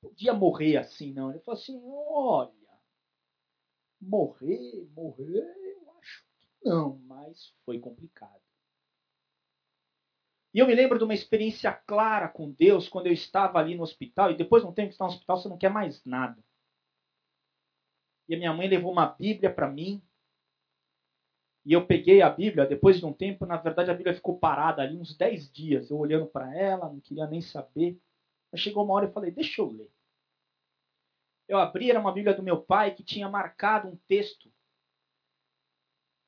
podia 0.01 0.33
morrer 0.33 0.77
assim, 0.77 1.13
não. 1.13 1.29
Ele 1.29 1.39
falou 1.39 1.57
assim: 1.57 1.79
Olha, 1.85 2.51
morrer, 4.01 4.89
morrer, 4.93 5.55
não, 6.63 6.97
mas 7.05 7.53
foi 7.63 7.79
complicado. 7.79 8.41
E 10.53 10.59
eu 10.59 10.65
me 10.65 10.73
lembro 10.73 10.97
de 10.97 11.03
uma 11.03 11.13
experiência 11.13 11.71
clara 11.71 12.27
com 12.27 12.51
Deus 12.51 12.89
quando 12.89 13.05
eu 13.05 13.13
estava 13.13 13.59
ali 13.59 13.75
no 13.75 13.83
hospital, 13.83 14.31
e 14.31 14.37
depois 14.37 14.63
de 14.63 14.69
um 14.69 14.73
tempo 14.73 14.89
que 14.89 14.95
está 14.95 15.05
no 15.05 15.11
hospital, 15.11 15.37
você 15.37 15.47
não 15.47 15.57
quer 15.57 15.69
mais 15.69 16.03
nada. 16.03 16.43
E 18.29 18.35
a 18.35 18.37
minha 18.37 18.53
mãe 18.53 18.67
levou 18.67 18.91
uma 18.91 19.07
Bíblia 19.07 19.51
para 19.51 19.67
mim, 19.67 19.99
e 21.65 21.73
eu 21.73 21.85
peguei 21.85 22.21
a 22.21 22.29
Bíblia, 22.29 22.65
depois 22.65 22.99
de 22.99 23.05
um 23.05 23.11
tempo, 23.11 23.45
na 23.45 23.57
verdade 23.57 23.89
a 23.89 23.93
Bíblia 23.93 24.13
ficou 24.15 24.37
parada 24.37 24.83
ali 24.83 24.95
uns 24.95 25.17
10 25.17 25.51
dias, 25.51 25.89
eu 25.89 25.97
olhando 25.97 26.27
para 26.27 26.55
ela, 26.55 26.89
não 26.89 26.99
queria 26.99 27.27
nem 27.27 27.41
saber. 27.41 27.99
Mas 28.51 28.61
chegou 28.61 28.83
uma 28.83 28.93
hora 28.93 29.07
e 29.07 29.11
falei, 29.11 29.31
deixa 29.31 29.61
eu 29.61 29.71
ler. 29.71 29.91
Eu 31.47 31.57
abri, 31.57 31.89
era 31.89 31.99
uma 31.99 32.11
Bíblia 32.11 32.35
do 32.35 32.43
meu 32.43 32.61
pai 32.61 32.93
que 32.93 33.03
tinha 33.03 33.27
marcado 33.27 33.87
um 33.87 33.95
texto 34.07 34.51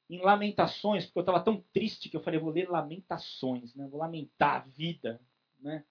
em 0.09 0.19
Lamentações, 0.21 1.05
porque 1.05 1.19
eu 1.19 1.21
estava 1.21 1.43
tão 1.43 1.61
triste 1.71 2.09
que 2.09 2.17
eu 2.17 2.21
falei, 2.21 2.39
vou 2.39 2.51
ler 2.51 2.69
Lamentações, 2.69 3.73
né? 3.75 3.87
vou 3.87 3.99
lamentar 3.99 4.57
a 4.57 4.65
vida. 4.65 5.21
Né? 5.59 5.85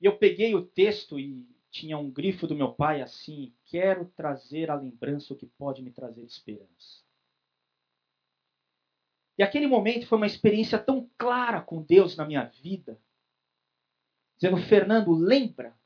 E 0.00 0.06
eu 0.06 0.16
peguei 0.18 0.54
o 0.54 0.64
texto 0.64 1.18
e 1.18 1.53
tinha 1.74 1.98
um 1.98 2.08
grifo 2.08 2.46
do 2.46 2.54
meu 2.54 2.72
pai 2.72 3.02
assim: 3.02 3.52
quero 3.64 4.06
trazer 4.10 4.70
a 4.70 4.76
lembrança 4.76 5.34
o 5.34 5.36
que 5.36 5.46
pode 5.46 5.82
me 5.82 5.90
trazer 5.90 6.22
esperança. 6.22 7.02
E 9.36 9.42
aquele 9.42 9.66
momento 9.66 10.06
foi 10.06 10.16
uma 10.16 10.26
experiência 10.26 10.78
tão 10.78 11.10
clara 11.18 11.60
com 11.60 11.82
Deus 11.82 12.16
na 12.16 12.24
minha 12.24 12.44
vida, 12.44 13.02
dizendo: 14.36 14.56
Fernando, 14.68 15.12
lembra 15.12 15.76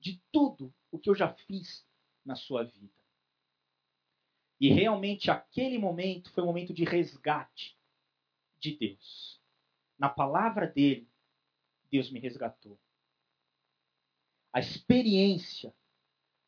de 0.00 0.20
tudo 0.32 0.74
o 0.90 0.98
que 0.98 1.10
eu 1.10 1.14
já 1.14 1.28
fiz 1.28 1.86
na 2.24 2.34
sua 2.34 2.64
vida. 2.64 2.94
E 4.58 4.70
realmente 4.72 5.30
aquele 5.30 5.76
momento 5.76 6.32
foi 6.32 6.42
um 6.42 6.46
momento 6.46 6.72
de 6.72 6.84
resgate 6.84 7.78
de 8.58 8.74
Deus. 8.74 9.42
Na 9.98 10.08
palavra 10.08 10.66
dele, 10.66 11.06
Deus 11.90 12.10
me 12.10 12.18
resgatou. 12.18 12.78
A 14.54 14.60
experiência 14.60 15.74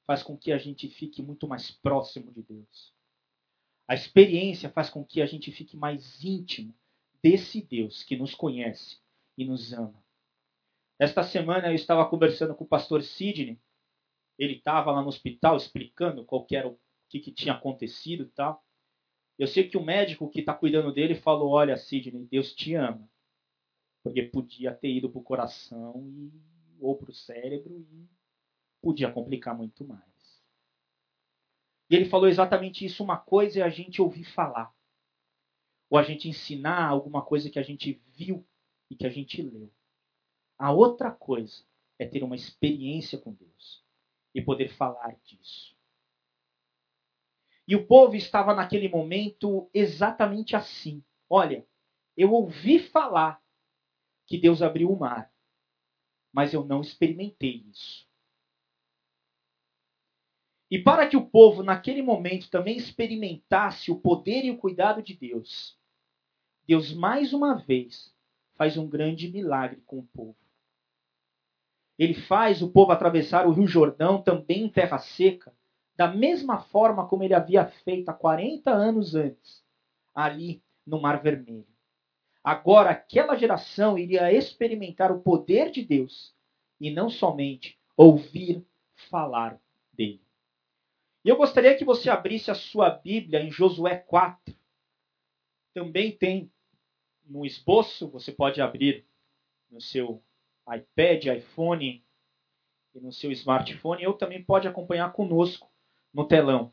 faz 0.06 0.22
com 0.22 0.38
que 0.38 0.52
a 0.52 0.58
gente 0.58 0.88
fique 0.88 1.20
muito 1.20 1.48
mais 1.48 1.72
próximo 1.72 2.30
de 2.30 2.40
Deus. 2.40 2.94
A 3.88 3.94
experiência 3.94 4.70
faz 4.70 4.88
com 4.88 5.04
que 5.04 5.20
a 5.20 5.26
gente 5.26 5.50
fique 5.50 5.76
mais 5.76 6.22
íntimo 6.22 6.72
desse 7.20 7.60
Deus 7.60 8.04
que 8.04 8.16
nos 8.16 8.32
conhece 8.32 9.00
e 9.36 9.44
nos 9.44 9.72
ama. 9.72 10.00
Esta 11.00 11.24
semana 11.24 11.66
eu 11.66 11.74
estava 11.74 12.08
conversando 12.08 12.54
com 12.54 12.62
o 12.62 12.68
pastor 12.68 13.02
Sidney. 13.02 13.60
Ele 14.38 14.54
estava 14.54 14.92
lá 14.92 15.02
no 15.02 15.08
hospital 15.08 15.56
explicando 15.56 16.24
qual 16.24 16.46
era 16.52 16.68
o 16.68 16.78
que, 17.08 17.18
que 17.18 17.32
tinha 17.32 17.54
acontecido 17.54 18.22
e 18.22 18.28
tal. 18.28 18.64
Eu 19.36 19.48
sei 19.48 19.68
que 19.68 19.76
o 19.76 19.84
médico 19.84 20.30
que 20.30 20.40
está 20.40 20.54
cuidando 20.54 20.92
dele 20.92 21.16
falou: 21.16 21.50
Olha, 21.50 21.76
Sidney, 21.76 22.24
Deus 22.26 22.54
te 22.54 22.74
ama. 22.74 23.10
Porque 24.04 24.22
podia 24.22 24.72
ter 24.72 24.92
ido 24.92 25.10
para 25.10 25.18
o 25.18 25.24
coração 25.24 26.08
e, 26.08 26.55
ou 26.80 26.96
para 26.96 27.10
o 27.10 27.14
cérebro 27.14 27.78
e 27.78 28.08
podia 28.80 29.10
complicar 29.10 29.56
muito 29.56 29.84
mais. 29.84 30.42
E 31.90 31.94
ele 31.94 32.08
falou 32.08 32.28
exatamente 32.28 32.84
isso: 32.84 33.02
uma 33.02 33.16
coisa 33.16 33.60
é 33.60 33.62
a 33.62 33.68
gente 33.68 34.02
ouvir 34.02 34.24
falar, 34.24 34.74
ou 35.88 35.98
a 35.98 36.02
gente 36.02 36.28
ensinar 36.28 36.86
alguma 36.86 37.22
coisa 37.22 37.50
que 37.50 37.58
a 37.58 37.62
gente 37.62 38.02
viu 38.08 38.46
e 38.90 38.96
que 38.96 39.06
a 39.06 39.10
gente 39.10 39.42
leu. 39.42 39.72
A 40.58 40.72
outra 40.72 41.10
coisa 41.10 41.64
é 41.98 42.06
ter 42.06 42.22
uma 42.22 42.36
experiência 42.36 43.18
com 43.18 43.32
Deus 43.32 43.84
e 44.34 44.42
poder 44.42 44.68
falar 44.68 45.16
disso. 45.24 45.76
E 47.68 47.74
o 47.74 47.86
povo 47.86 48.14
estava 48.14 48.54
naquele 48.54 48.88
momento 48.88 49.68
exatamente 49.74 50.54
assim. 50.54 51.02
Olha, 51.28 51.66
eu 52.16 52.32
ouvi 52.32 52.78
falar 52.78 53.42
que 54.24 54.38
Deus 54.38 54.62
abriu 54.62 54.90
o 54.90 54.98
mar, 54.98 55.32
mas 56.36 56.52
eu 56.52 56.62
não 56.62 56.82
experimentei 56.82 57.64
isso. 57.72 58.06
E 60.70 60.78
para 60.78 61.08
que 61.08 61.16
o 61.16 61.24
povo 61.24 61.62
naquele 61.62 62.02
momento 62.02 62.50
também 62.50 62.76
experimentasse 62.76 63.90
o 63.90 63.98
poder 63.98 64.44
e 64.44 64.50
o 64.50 64.58
cuidado 64.58 65.02
de 65.02 65.14
Deus, 65.14 65.78
Deus 66.68 66.92
mais 66.92 67.32
uma 67.32 67.54
vez 67.54 68.14
faz 68.54 68.76
um 68.76 68.86
grande 68.86 69.32
milagre 69.32 69.80
com 69.86 70.00
o 70.00 70.06
povo. 70.08 70.36
Ele 71.98 72.12
faz 72.12 72.60
o 72.60 72.70
povo 72.70 72.92
atravessar 72.92 73.46
o 73.46 73.52
Rio 73.52 73.66
Jordão 73.66 74.20
também 74.20 74.64
em 74.64 74.68
terra 74.68 74.98
seca, 74.98 75.56
da 75.96 76.06
mesma 76.06 76.60
forma 76.60 77.08
como 77.08 77.24
ele 77.24 77.32
havia 77.32 77.64
feito 77.64 78.10
há 78.10 78.12
40 78.12 78.70
anos 78.70 79.14
antes, 79.14 79.64
ali 80.14 80.62
no 80.86 81.00
Mar 81.00 81.22
Vermelho. 81.22 81.75
Agora, 82.46 82.90
aquela 82.90 83.34
geração 83.34 83.98
iria 83.98 84.32
experimentar 84.32 85.10
o 85.10 85.20
poder 85.20 85.68
de 85.68 85.84
Deus 85.84 86.32
e 86.80 86.92
não 86.92 87.10
somente 87.10 87.76
ouvir 87.96 88.64
falar 88.94 89.60
dele. 89.92 90.22
E 91.24 91.28
eu 91.28 91.36
gostaria 91.36 91.76
que 91.76 91.84
você 91.84 92.08
abrisse 92.08 92.48
a 92.48 92.54
sua 92.54 92.88
Bíblia 92.88 93.40
em 93.40 93.50
Josué 93.50 93.96
4. 93.96 94.54
Também 95.74 96.12
tem 96.12 96.48
no 97.24 97.44
esboço, 97.44 98.08
você 98.08 98.30
pode 98.30 98.62
abrir 98.62 99.04
no 99.68 99.80
seu 99.80 100.22
iPad, 100.72 101.24
iPhone 101.24 102.06
e 102.94 103.00
no 103.00 103.10
seu 103.10 103.32
smartphone, 103.32 104.06
ou 104.06 104.14
também 104.14 104.40
pode 104.40 104.68
acompanhar 104.68 105.12
conosco 105.12 105.68
no 106.14 106.24
telão. 106.24 106.72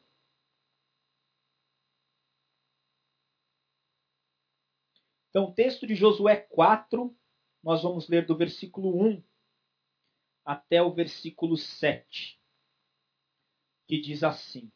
Então, 5.33 5.45
o 5.45 5.51
texto 5.51 5.87
de 5.87 5.95
Josué 5.95 6.35
4, 6.35 7.11
nós 7.63 7.81
vamos 7.81 8.07
ler 8.07 8.23
do 8.23 8.37
versículo 8.37 9.03
1 9.03 9.23
até 10.45 10.79
o 10.79 10.93
versículo 10.93 11.57
7, 11.57 12.39
que 13.87 13.99
diz 13.99 14.23
assim: 14.23 14.71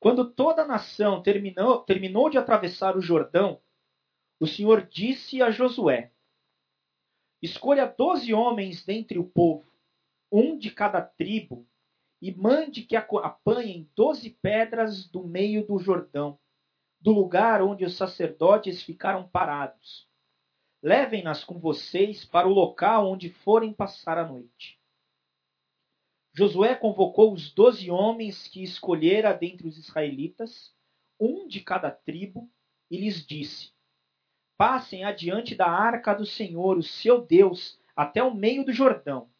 Quando 0.00 0.28
toda 0.28 0.62
a 0.62 0.66
nação 0.66 1.22
terminou, 1.22 1.84
terminou 1.84 2.28
de 2.28 2.36
atravessar 2.36 2.96
o 2.96 3.00
Jordão, 3.00 3.62
o 4.40 4.46
Senhor 4.46 4.84
disse 4.84 5.40
a 5.40 5.52
Josué: 5.52 6.12
Escolha 7.40 7.86
doze 7.86 8.34
homens 8.34 8.84
dentre 8.84 9.20
o 9.20 9.30
povo, 9.30 9.70
um 10.32 10.58
de 10.58 10.72
cada 10.72 11.00
tribo, 11.00 11.64
e 12.20 12.34
mande 12.34 12.82
que 12.82 12.96
apanhem 12.96 13.88
doze 13.94 14.30
pedras 14.42 15.08
do 15.08 15.22
meio 15.22 15.64
do 15.64 15.78
Jordão, 15.78 16.40
do 17.00 17.12
lugar 17.12 17.62
onde 17.62 17.84
os 17.84 17.96
sacerdotes 17.96 18.82
ficaram 18.82 19.28
parados, 19.28 20.06
Levem-nas 20.82 21.42
com 21.42 21.58
vocês 21.58 22.24
para 22.24 22.46
o 22.46 22.52
local 22.52 23.10
onde 23.10 23.30
forem 23.30 23.72
passar 23.72 24.18
a 24.18 24.28
noite. 24.28 24.78
Josué 26.34 26.74
convocou 26.74 27.32
os 27.32 27.52
doze 27.52 27.90
homens 27.90 28.46
que 28.46 28.62
escolhera 28.62 29.32
dentre 29.32 29.66
os 29.66 29.78
israelitas, 29.78 30.74
um 31.18 31.48
de 31.48 31.60
cada 31.60 31.90
tribo, 31.90 32.50
e 32.90 32.98
lhes 32.98 33.26
disse: 33.26 33.72
Passem 34.56 35.02
adiante 35.02 35.54
da 35.54 35.66
arca 35.66 36.14
do 36.14 36.26
Senhor, 36.26 36.76
o 36.76 36.82
seu 36.82 37.22
Deus, 37.22 37.80
até 37.96 38.22
o 38.22 38.34
meio 38.34 38.64
do 38.64 38.72
Jordão. 38.72 39.30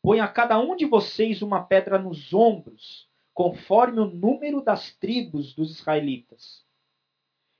Põe 0.00 0.20
a 0.20 0.28
cada 0.28 0.58
um 0.60 0.76
de 0.76 0.86
vocês 0.86 1.42
uma 1.42 1.64
pedra 1.64 1.98
nos 1.98 2.32
ombros, 2.32 3.07
conforme 3.38 4.00
o 4.00 4.04
número 4.04 4.60
das 4.60 4.90
tribos 4.96 5.54
dos 5.54 5.70
israelitas. 5.70 6.66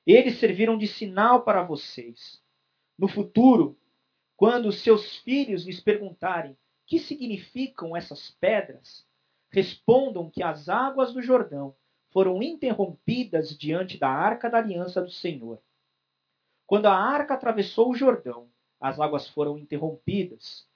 Eles 0.04 0.40
serviram 0.40 0.76
de 0.76 0.88
sinal 0.88 1.44
para 1.44 1.62
vocês. 1.62 2.42
No 2.98 3.06
futuro, 3.06 3.78
quando 4.36 4.72
seus 4.72 5.18
filhos 5.18 5.64
lhes 5.64 5.80
perguntarem 5.80 6.58
que 6.84 6.98
significam 6.98 7.96
essas 7.96 8.32
pedras, 8.40 9.06
respondam 9.52 10.28
que 10.28 10.42
as 10.42 10.68
águas 10.68 11.12
do 11.12 11.22
Jordão 11.22 11.76
foram 12.10 12.42
interrompidas 12.42 13.56
diante 13.56 13.98
da 13.98 14.08
arca 14.08 14.50
da 14.50 14.58
aliança 14.58 15.00
do 15.00 15.12
Senhor. 15.12 15.62
Quando 16.66 16.86
a 16.86 16.96
arca 16.96 17.34
atravessou 17.34 17.92
o 17.92 17.94
Jordão, 17.94 18.50
as 18.80 18.98
águas 18.98 19.28
foram 19.28 19.56
interrompidas. 19.56 20.68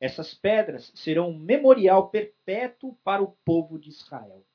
Essas 0.00 0.34
pedras 0.34 0.90
serão 0.96 1.30
um 1.30 1.38
memorial 1.38 2.10
perpétuo 2.10 2.98
para 3.04 3.22
o 3.22 3.36
povo 3.44 3.78
de 3.78 3.90
Israel. 3.90 4.47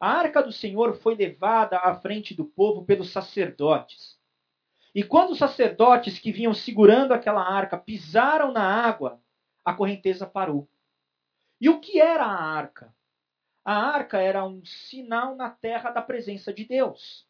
A 0.00 0.08
arca 0.08 0.42
do 0.42 0.50
Senhor 0.50 0.96
foi 0.96 1.14
levada 1.14 1.78
à 1.78 1.94
frente 1.94 2.34
do 2.34 2.46
povo 2.46 2.86
pelos 2.86 3.12
sacerdotes. 3.12 4.18
E 4.94 5.04
quando 5.04 5.32
os 5.32 5.38
sacerdotes 5.38 6.18
que 6.18 6.32
vinham 6.32 6.54
segurando 6.54 7.12
aquela 7.12 7.42
arca 7.42 7.76
pisaram 7.76 8.50
na 8.50 8.62
água, 8.62 9.22
a 9.62 9.74
correnteza 9.74 10.26
parou. 10.26 10.66
E 11.60 11.68
o 11.68 11.78
que 11.80 12.00
era 12.00 12.24
a 12.24 12.42
arca? 12.42 12.94
A 13.62 13.74
arca 13.74 14.18
era 14.18 14.44
um 14.44 14.64
sinal 14.64 15.36
na 15.36 15.50
terra 15.50 15.90
da 15.90 16.00
presença 16.00 16.50
de 16.50 16.64
Deus. 16.64 17.28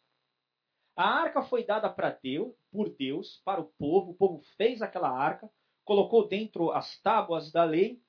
A 0.97 1.05
arca 1.05 1.43
foi 1.43 1.65
dada 1.65 1.91
para 1.91 2.11
Deus, 2.11 2.55
por 2.71 2.89
Deus, 2.89 3.43
para 3.45 3.61
o 3.61 3.65
povo. 3.65 4.13
O 4.13 4.15
povo 4.15 4.43
fez 4.57 4.81
aquela 4.81 5.11
arca, 5.11 5.51
colocou 5.85 6.29
dentro 6.29 6.71
as 6.71 7.01
tábuas 7.01 7.51
da 7.51 7.65
lei 7.65 8.01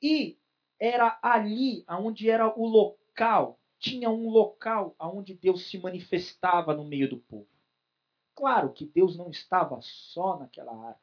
e 0.00 0.38
era 0.80 1.18
ali 1.22 1.84
onde 1.88 2.30
era 2.30 2.48
o 2.58 2.66
local, 2.66 3.60
tinha 3.84 4.08
um 4.08 4.30
local 4.30 4.96
onde 4.98 5.34
Deus 5.34 5.68
se 5.68 5.78
manifestava 5.78 6.74
no 6.74 6.86
meio 6.86 7.06
do 7.06 7.18
povo. 7.18 7.46
Claro 8.34 8.72
que 8.72 8.86
Deus 8.86 9.14
não 9.14 9.28
estava 9.28 9.78
só 9.82 10.38
naquela 10.38 10.72
arca. 10.88 11.00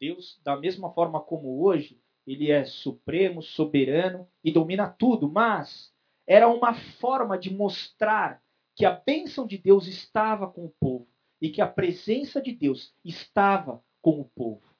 Deus, 0.00 0.40
da 0.42 0.56
mesma 0.56 0.92
forma 0.92 1.20
como 1.20 1.62
hoje, 1.62 2.02
ele 2.26 2.50
é 2.50 2.64
supremo, 2.64 3.40
soberano 3.40 4.28
e 4.42 4.50
domina 4.50 4.88
tudo, 4.88 5.30
mas 5.30 5.94
era 6.26 6.48
uma 6.48 6.74
forma 6.74 7.38
de 7.38 7.54
mostrar 7.54 8.42
que 8.74 8.84
a 8.84 8.90
bênção 8.90 9.46
de 9.46 9.56
Deus 9.56 9.86
estava 9.86 10.50
com 10.50 10.64
o 10.64 10.74
povo 10.80 11.08
e 11.40 11.48
que 11.48 11.60
a 11.60 11.68
presença 11.68 12.42
de 12.42 12.52
Deus 12.52 12.92
estava 13.04 13.80
com 14.02 14.20
o 14.20 14.24
povo. 14.24 14.74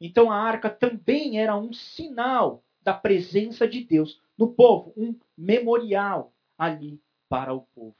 Então 0.00 0.30
a 0.30 0.36
arca 0.36 0.70
também 0.70 1.40
era 1.40 1.56
um 1.56 1.72
sinal 1.72 2.62
da 2.82 2.94
presença 2.94 3.66
de 3.66 3.84
Deus 3.84 4.20
no 4.36 4.52
povo, 4.52 4.92
um 4.96 5.18
memorial 5.36 6.32
ali 6.56 7.00
para 7.28 7.52
o 7.52 7.62
povo. 7.74 7.96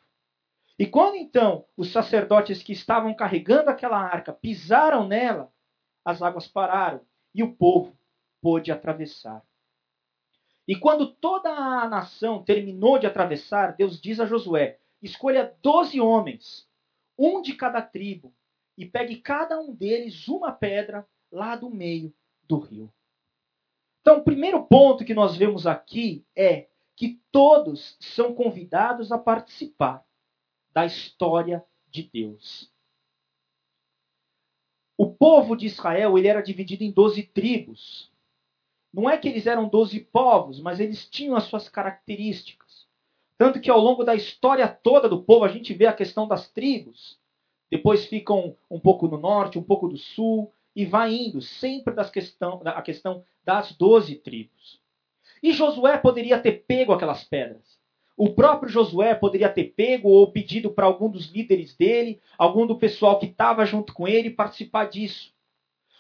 E 0.78 0.86
quando 0.86 1.16
então 1.16 1.66
os 1.76 1.90
sacerdotes 1.90 2.62
que 2.62 2.72
estavam 2.72 3.12
carregando 3.12 3.68
aquela 3.68 3.98
arca 3.98 4.32
pisaram 4.32 5.06
nela, 5.06 5.52
as 6.04 6.22
águas 6.22 6.46
pararam 6.46 7.00
e 7.34 7.42
o 7.42 7.52
povo 7.54 7.98
pôde 8.40 8.70
atravessar. 8.70 9.42
E 10.66 10.76
quando 10.76 11.12
toda 11.14 11.50
a 11.50 11.88
nação 11.88 12.44
terminou 12.44 12.98
de 12.98 13.06
atravessar, 13.06 13.74
Deus 13.74 14.00
diz 14.00 14.20
a 14.20 14.26
Josué: 14.26 14.78
escolha 15.02 15.56
doze 15.62 16.00
homens, 16.00 16.68
um 17.18 17.42
de 17.42 17.54
cada 17.54 17.82
tribo, 17.82 18.32
e 18.76 18.86
pegue 18.86 19.16
cada 19.16 19.58
um 19.58 19.74
deles 19.74 20.28
uma 20.28 20.52
pedra 20.52 21.06
lá 21.32 21.56
do 21.56 21.68
meio 21.68 22.14
do 22.44 22.58
rio. 22.58 22.92
Então, 24.08 24.20
o 24.20 24.24
primeiro 24.24 24.64
ponto 24.64 25.04
que 25.04 25.12
nós 25.12 25.36
vemos 25.36 25.66
aqui 25.66 26.24
é 26.34 26.68
que 26.96 27.20
todos 27.30 27.94
são 28.00 28.34
convidados 28.34 29.12
a 29.12 29.18
participar 29.18 30.02
da 30.72 30.86
história 30.86 31.62
de 31.90 32.04
Deus. 32.04 32.72
O 34.96 35.12
povo 35.12 35.54
de 35.54 35.66
Israel 35.66 36.16
ele 36.16 36.26
era 36.26 36.40
dividido 36.40 36.84
em 36.84 36.90
doze 36.90 37.22
tribos. 37.22 38.10
Não 38.94 39.10
é 39.10 39.18
que 39.18 39.28
eles 39.28 39.46
eram 39.46 39.68
doze 39.68 40.00
povos, 40.00 40.58
mas 40.58 40.80
eles 40.80 41.06
tinham 41.06 41.36
as 41.36 41.44
suas 41.44 41.68
características. 41.68 42.86
Tanto 43.36 43.60
que 43.60 43.70
ao 43.70 43.78
longo 43.78 44.04
da 44.04 44.14
história 44.14 44.66
toda 44.66 45.06
do 45.06 45.22
povo, 45.22 45.44
a 45.44 45.48
gente 45.48 45.74
vê 45.74 45.84
a 45.84 45.92
questão 45.92 46.26
das 46.26 46.48
tribos. 46.48 47.18
Depois 47.70 48.06
ficam 48.06 48.56
um 48.70 48.80
pouco 48.80 49.06
no 49.06 49.18
norte, 49.18 49.58
um 49.58 49.62
pouco 49.62 49.86
do 49.86 49.98
sul, 49.98 50.50
e 50.78 50.86
vai 50.86 51.12
indo 51.12 51.42
sempre 51.42 51.92
das 51.92 52.08
questão, 52.08 52.62
a 52.64 52.80
questão 52.80 53.24
das 53.48 53.72
doze 53.72 54.14
tribos. 54.16 54.78
E 55.42 55.52
Josué 55.52 55.96
poderia 55.96 56.38
ter 56.38 56.66
pego 56.66 56.92
aquelas 56.92 57.24
pedras. 57.24 57.78
O 58.14 58.34
próprio 58.34 58.68
Josué 58.68 59.14
poderia 59.14 59.48
ter 59.48 59.72
pego 59.74 60.10
ou 60.10 60.30
pedido 60.30 60.70
para 60.70 60.84
algum 60.84 61.08
dos 61.08 61.32
líderes 61.32 61.74
dele, 61.74 62.20
algum 62.36 62.66
do 62.66 62.78
pessoal 62.78 63.18
que 63.18 63.24
estava 63.24 63.64
junto 63.64 63.94
com 63.94 64.06
ele, 64.06 64.28
participar 64.28 64.90
disso. 64.90 65.32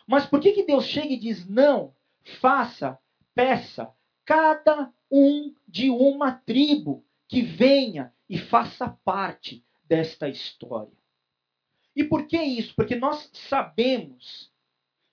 Mas 0.06 0.26
por 0.26 0.40
que, 0.40 0.52
que 0.52 0.62
Deus 0.62 0.84
chega 0.84 1.08
e 1.08 1.16
diz: 1.16 1.48
não, 1.48 1.94
faça, 2.38 2.98
peça, 3.34 3.90
cada 4.26 4.92
um 5.10 5.54
de 5.66 5.88
uma 5.88 6.32
tribo 6.32 7.02
que 7.26 7.40
venha 7.40 8.12
e 8.28 8.36
faça 8.36 8.90
parte 9.02 9.64
desta 9.84 10.28
história? 10.28 10.92
E 11.96 12.04
por 12.04 12.26
que 12.26 12.36
isso? 12.36 12.74
Porque 12.74 12.94
nós 12.94 13.30
sabemos 13.32 14.47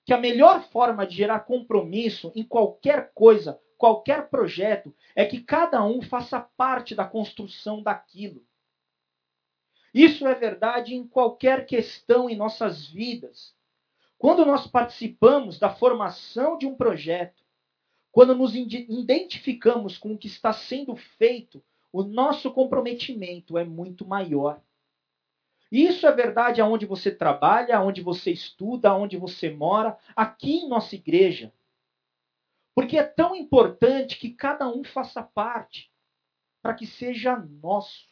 que 0.06 0.14
a 0.14 0.18
melhor 0.18 0.62
forma 0.70 1.06
de 1.06 1.14
gerar 1.14 1.40
compromisso 1.40 2.32
em 2.34 2.42
qualquer 2.42 3.12
coisa 3.12 3.60
qualquer 3.76 4.28
projeto, 4.28 4.94
é 5.14 5.24
que 5.24 5.40
cada 5.40 5.84
um 5.84 6.02
faça 6.02 6.40
parte 6.40 6.94
da 6.94 7.04
construção 7.04 7.82
daquilo. 7.82 8.44
Isso 9.92 10.26
é 10.26 10.34
verdade 10.34 10.94
em 10.94 11.06
qualquer 11.06 11.66
questão 11.66 12.28
em 12.28 12.36
nossas 12.36 12.86
vidas. 12.86 13.54
Quando 14.18 14.44
nós 14.44 14.66
participamos 14.66 15.58
da 15.58 15.74
formação 15.74 16.58
de 16.58 16.66
um 16.66 16.74
projeto, 16.74 17.44
quando 18.10 18.34
nos 18.34 18.54
identificamos 18.54 19.98
com 19.98 20.14
o 20.14 20.18
que 20.18 20.26
está 20.26 20.52
sendo 20.52 20.96
feito, 20.96 21.62
o 21.92 22.02
nosso 22.02 22.50
comprometimento 22.50 23.58
é 23.58 23.64
muito 23.64 24.06
maior. 24.06 24.60
Isso 25.76 26.06
é 26.06 26.12
verdade 26.12 26.62
aonde 26.62 26.86
você 26.86 27.14
trabalha, 27.14 27.76
aonde 27.76 28.00
você 28.00 28.30
estuda, 28.30 28.88
aonde 28.88 29.18
você 29.18 29.50
mora, 29.50 29.98
aqui 30.16 30.60
em 30.60 30.68
nossa 30.70 30.94
igreja. 30.94 31.52
Porque 32.74 32.96
é 32.96 33.02
tão 33.02 33.36
importante 33.36 34.18
que 34.18 34.30
cada 34.30 34.66
um 34.66 34.82
faça 34.82 35.22
parte, 35.22 35.92
para 36.62 36.72
que 36.72 36.86
seja 36.86 37.36
nosso, 37.36 38.08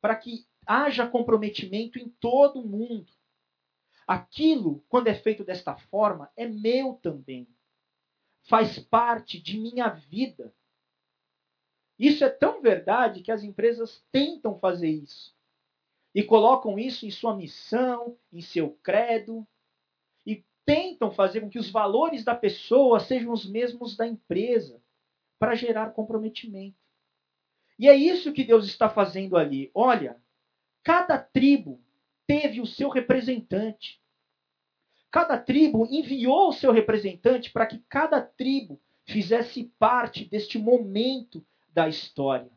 para 0.00 0.16
que 0.16 0.44
haja 0.66 1.06
comprometimento 1.06 2.00
em 2.00 2.08
todo 2.08 2.66
mundo. 2.66 3.12
Aquilo, 4.04 4.84
quando 4.88 5.06
é 5.06 5.14
feito 5.14 5.44
desta 5.44 5.76
forma, 5.76 6.32
é 6.36 6.48
meu 6.48 6.94
também. 6.94 7.46
Faz 8.42 8.76
parte 8.76 9.40
de 9.40 9.56
minha 9.56 9.90
vida. 9.90 10.52
Isso 11.96 12.24
é 12.24 12.28
tão 12.28 12.60
verdade 12.60 13.22
que 13.22 13.30
as 13.30 13.44
empresas 13.44 14.04
tentam 14.10 14.58
fazer 14.58 14.90
isso. 14.90 15.35
E 16.16 16.24
colocam 16.24 16.78
isso 16.78 17.06
em 17.06 17.10
sua 17.10 17.36
missão, 17.36 18.16
em 18.32 18.40
seu 18.40 18.70
credo, 18.82 19.46
tentam 20.66 21.12
fazer 21.12 21.40
com 21.40 21.48
que 21.48 21.60
os 21.60 21.70
valores 21.70 22.24
da 22.24 22.34
pessoa 22.34 22.98
sejam 22.98 23.32
os 23.32 23.48
mesmos 23.48 23.96
da 23.96 24.06
empresa, 24.06 24.82
para 25.38 25.54
gerar 25.54 25.92
comprometimento. 25.92 26.76
E 27.78 27.88
é 27.88 27.94
isso 27.94 28.32
que 28.32 28.42
Deus 28.42 28.66
está 28.66 28.88
fazendo 28.88 29.36
ali. 29.36 29.70
Olha, 29.72 30.20
cada 30.82 31.18
tribo 31.18 31.80
teve 32.26 32.60
o 32.60 32.66
seu 32.66 32.88
representante. 32.88 34.02
Cada 35.10 35.38
tribo 35.38 35.86
enviou 35.88 36.48
o 36.48 36.52
seu 36.52 36.72
representante 36.72 37.52
para 37.52 37.66
que 37.66 37.78
cada 37.88 38.20
tribo 38.20 38.80
fizesse 39.04 39.64
parte 39.78 40.24
deste 40.24 40.58
momento 40.58 41.46
da 41.68 41.86
história. 41.86 42.50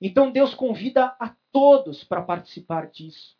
Então 0.00 0.30
Deus 0.30 0.54
convida 0.54 1.16
a 1.18 1.34
todos 1.50 2.04
para 2.04 2.22
participar 2.22 2.88
disso. 2.90 3.36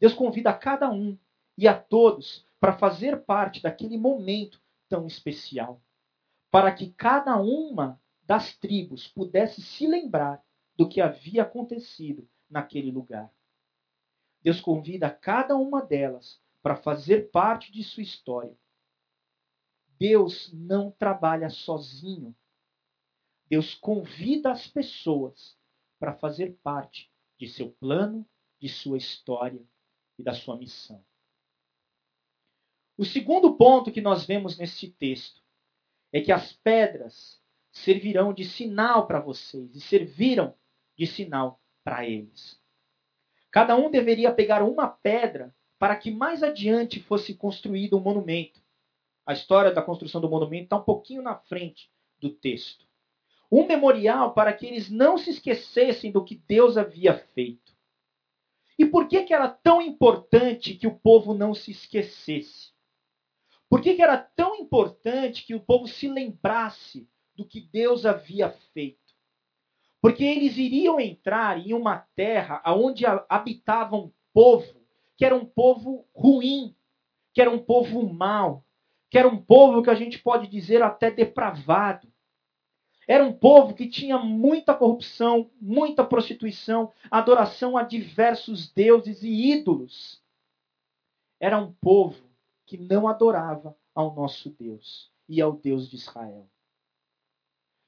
Deus 0.00 0.12
convida 0.12 0.50
a 0.50 0.54
cada 0.56 0.90
um 0.90 1.18
e 1.56 1.68
a 1.68 1.78
todos 1.78 2.46
para 2.60 2.76
fazer 2.76 3.24
parte 3.24 3.62
daquele 3.62 3.96
momento 3.96 4.60
tão 4.88 5.06
especial, 5.06 5.80
para 6.50 6.72
que 6.72 6.92
cada 6.92 7.36
uma 7.36 8.00
das 8.22 8.56
tribos 8.56 9.06
pudesse 9.08 9.62
se 9.62 9.86
lembrar 9.86 10.42
do 10.76 10.88
que 10.88 11.00
havia 11.00 11.42
acontecido 11.42 12.28
naquele 12.48 12.90
lugar. 12.90 13.32
Deus 14.42 14.60
convida 14.60 15.10
cada 15.10 15.56
uma 15.56 15.82
delas 15.82 16.40
para 16.62 16.76
fazer 16.76 17.30
parte 17.30 17.72
de 17.72 17.82
sua 17.82 18.02
história. 18.02 18.56
Deus 19.98 20.52
não 20.52 20.90
trabalha 20.92 21.50
sozinho. 21.50 22.34
Deus 23.48 23.74
convida 23.74 24.52
as 24.52 24.66
pessoas 24.66 25.57
para 25.98 26.14
fazer 26.14 26.58
parte 26.62 27.10
de 27.38 27.48
seu 27.48 27.70
plano, 27.70 28.26
de 28.58 28.68
sua 28.68 28.98
história 28.98 29.62
e 30.18 30.22
da 30.22 30.32
sua 30.32 30.56
missão. 30.56 31.04
O 32.96 33.04
segundo 33.04 33.54
ponto 33.56 33.92
que 33.92 34.00
nós 34.00 34.24
vemos 34.24 34.58
neste 34.58 34.90
texto 34.90 35.40
é 36.12 36.20
que 36.20 36.32
as 36.32 36.52
pedras 36.52 37.40
servirão 37.70 38.32
de 38.32 38.44
sinal 38.44 39.06
para 39.06 39.20
vocês 39.20 39.74
e 39.76 39.80
serviram 39.80 40.54
de 40.96 41.06
sinal 41.06 41.60
para 41.84 42.04
eles. 42.04 42.60
Cada 43.50 43.76
um 43.76 43.90
deveria 43.90 44.34
pegar 44.34 44.62
uma 44.62 44.88
pedra 44.88 45.54
para 45.78 45.96
que 45.96 46.10
mais 46.10 46.42
adiante 46.42 47.00
fosse 47.00 47.34
construído 47.34 47.96
um 47.96 48.00
monumento. 48.00 48.60
A 49.24 49.32
história 49.32 49.72
da 49.72 49.82
construção 49.82 50.20
do 50.20 50.28
monumento 50.28 50.64
está 50.64 50.76
um 50.76 50.82
pouquinho 50.82 51.22
na 51.22 51.36
frente 51.36 51.90
do 52.18 52.30
texto. 52.30 52.87
Um 53.50 53.66
memorial 53.66 54.34
para 54.34 54.52
que 54.52 54.66
eles 54.66 54.90
não 54.90 55.16
se 55.16 55.30
esquecessem 55.30 56.12
do 56.12 56.24
que 56.24 56.36
Deus 56.46 56.76
havia 56.76 57.14
feito. 57.34 57.72
E 58.78 58.86
por 58.86 59.08
que, 59.08 59.24
que 59.24 59.34
era 59.34 59.48
tão 59.48 59.82
importante 59.82 60.74
que 60.74 60.86
o 60.86 60.94
povo 60.94 61.34
não 61.34 61.54
se 61.54 61.70
esquecesse? 61.70 62.72
Por 63.68 63.80
que, 63.80 63.94
que 63.94 64.02
era 64.02 64.16
tão 64.16 64.54
importante 64.56 65.44
que 65.44 65.54
o 65.54 65.60
povo 65.60 65.86
se 65.86 66.08
lembrasse 66.08 67.08
do 67.34 67.44
que 67.44 67.60
Deus 67.60 68.06
havia 68.06 68.50
feito? 68.72 68.98
Porque 70.00 70.24
eles 70.24 70.56
iriam 70.56 71.00
entrar 71.00 71.58
em 71.58 71.74
uma 71.74 71.98
terra 72.14 72.62
onde 72.66 73.04
habitava 73.28 73.96
um 73.96 74.12
povo 74.32 74.78
que 75.16 75.24
era 75.24 75.34
um 75.34 75.44
povo 75.44 76.06
ruim, 76.14 76.76
que 77.34 77.40
era 77.40 77.50
um 77.50 77.58
povo 77.58 78.08
mau, 78.08 78.64
que 79.10 79.18
era 79.18 79.26
um 79.26 79.36
povo 79.36 79.82
que 79.82 79.90
a 79.90 79.94
gente 79.94 80.20
pode 80.20 80.46
dizer 80.46 80.80
até 80.80 81.10
depravado. 81.10 82.06
Era 83.08 83.24
um 83.24 83.32
povo 83.32 83.74
que 83.74 83.88
tinha 83.88 84.18
muita 84.18 84.74
corrupção, 84.74 85.50
muita 85.58 86.04
prostituição, 86.04 86.92
adoração 87.10 87.74
a 87.74 87.82
diversos 87.82 88.70
deuses 88.70 89.22
e 89.22 89.50
ídolos. 89.50 90.22
Era 91.40 91.58
um 91.58 91.72
povo 91.72 92.22
que 92.66 92.76
não 92.76 93.08
adorava 93.08 93.74
ao 93.94 94.14
nosso 94.14 94.50
Deus 94.50 95.10
e 95.26 95.40
ao 95.40 95.54
Deus 95.54 95.88
de 95.88 95.96
Israel. 95.96 96.46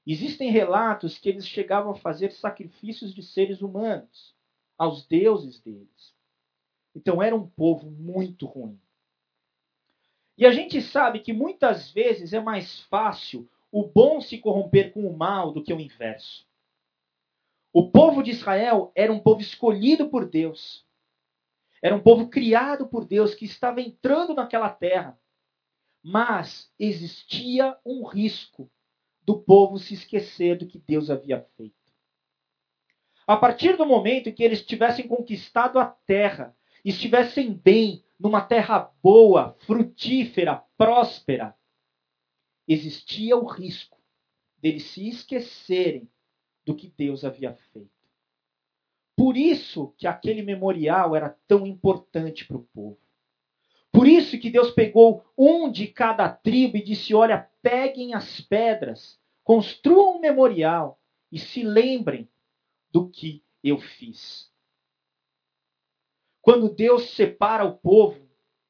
Existem 0.06 0.50
relatos 0.50 1.18
que 1.18 1.28
eles 1.28 1.46
chegavam 1.46 1.92
a 1.92 1.96
fazer 1.96 2.32
sacrifícios 2.32 3.14
de 3.14 3.22
seres 3.22 3.60
humanos 3.60 4.34
aos 4.78 5.06
deuses 5.06 5.60
deles. 5.60 6.14
Então 6.94 7.22
era 7.22 7.36
um 7.36 7.46
povo 7.46 7.90
muito 7.90 8.46
ruim. 8.46 8.80
E 10.38 10.46
a 10.46 10.50
gente 10.50 10.80
sabe 10.80 11.20
que 11.20 11.34
muitas 11.34 11.90
vezes 11.90 12.32
é 12.32 12.40
mais 12.40 12.80
fácil 12.84 13.46
o 13.72 13.84
bom 13.84 14.20
se 14.20 14.38
corromper 14.38 14.92
com 14.92 15.06
o 15.06 15.16
mal 15.16 15.52
do 15.52 15.62
que 15.62 15.72
o 15.72 15.80
inverso. 15.80 16.46
O 17.72 17.90
povo 17.90 18.22
de 18.22 18.30
Israel 18.30 18.90
era 18.94 19.12
um 19.12 19.20
povo 19.20 19.40
escolhido 19.40 20.08
por 20.08 20.28
Deus. 20.28 20.84
Era 21.82 21.94
um 21.94 22.00
povo 22.00 22.28
criado 22.28 22.88
por 22.88 23.04
Deus 23.04 23.34
que 23.34 23.44
estava 23.44 23.80
entrando 23.80 24.34
naquela 24.34 24.68
terra. 24.68 25.18
Mas 26.02 26.72
existia 26.78 27.76
um 27.84 28.04
risco 28.04 28.70
do 29.22 29.38
povo 29.38 29.78
se 29.78 29.94
esquecer 29.94 30.58
do 30.58 30.66
que 30.66 30.78
Deus 30.78 31.10
havia 31.10 31.40
feito. 31.56 31.76
A 33.26 33.36
partir 33.36 33.76
do 33.76 33.86
momento 33.86 34.28
em 34.28 34.32
que 34.32 34.42
eles 34.42 34.66
tivessem 34.66 35.06
conquistado 35.06 35.78
a 35.78 35.86
terra, 35.86 36.56
estivessem 36.84 37.52
bem, 37.52 38.02
numa 38.18 38.40
terra 38.40 38.90
boa, 39.00 39.56
frutífera, 39.60 40.64
próspera, 40.76 41.54
existia 42.72 43.36
o 43.36 43.46
risco 43.46 43.98
deles 44.58 44.84
se 44.84 45.08
esquecerem 45.08 46.08
do 46.64 46.74
que 46.74 46.92
Deus 46.96 47.24
havia 47.24 47.52
feito. 47.72 47.90
Por 49.16 49.36
isso 49.36 49.92
que 49.98 50.06
aquele 50.06 50.42
memorial 50.42 51.16
era 51.16 51.36
tão 51.46 51.66
importante 51.66 52.46
para 52.46 52.56
o 52.56 52.64
povo. 52.72 52.98
Por 53.92 54.06
isso 54.06 54.38
que 54.38 54.50
Deus 54.50 54.70
pegou 54.70 55.24
um 55.36 55.70
de 55.70 55.88
cada 55.88 56.28
tribo 56.28 56.76
e 56.76 56.82
disse: 56.82 57.12
Olha, 57.12 57.50
peguem 57.60 58.14
as 58.14 58.40
pedras, 58.40 59.20
construam 59.42 60.16
um 60.16 60.20
memorial 60.20 60.98
e 61.30 61.38
se 61.38 61.62
lembrem 61.62 62.28
do 62.90 63.08
que 63.08 63.42
eu 63.62 63.78
fiz. 63.78 64.50
Quando 66.40 66.74
Deus 66.74 67.10
separa 67.10 67.64
o 67.64 67.76
povo, 67.76 68.28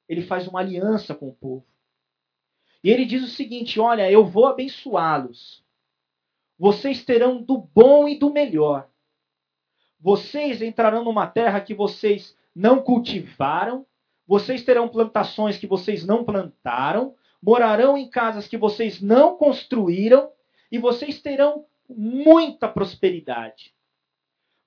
ele 0.09 0.23
faz 0.23 0.49
uma 0.49 0.61
aliança 0.61 1.15
com 1.15 1.29
o 1.29 1.35
povo. 1.35 1.67
E 2.83 2.90
ele 2.90 3.05
diz 3.05 3.23
o 3.23 3.29
seguinte: 3.29 3.79
Olha, 3.79 4.11
eu 4.11 4.25
vou 4.25 4.47
abençoá-los. 4.47 5.64
Vocês 6.59 7.05
terão 7.05 7.43
do 7.43 7.59
bom 7.59 8.09
e 8.09 8.19
do 8.19 8.33
melhor. 8.33 8.88
Vocês 9.99 10.62
entrarão 10.62 11.05
numa 11.05 11.27
terra 11.27 11.61
que 11.61 11.75
vocês 11.75 12.37
não 12.55 12.83
cultivaram, 12.83 13.87
vocês 14.27 14.64
terão 14.64 14.88
plantações 14.88 15.59
que 15.59 15.66
vocês 15.66 16.05
não 16.05 16.25
plantaram, 16.25 17.14
morarão 17.43 17.97
em 17.97 18.09
casas 18.09 18.49
que 18.49 18.57
vocês 18.57 19.01
não 19.01 19.37
construíram, 19.37 20.31
e 20.71 20.79
vocês 20.79 21.21
terão 21.21 21.66
muita 21.88 22.69
prosperidade. 22.69 23.75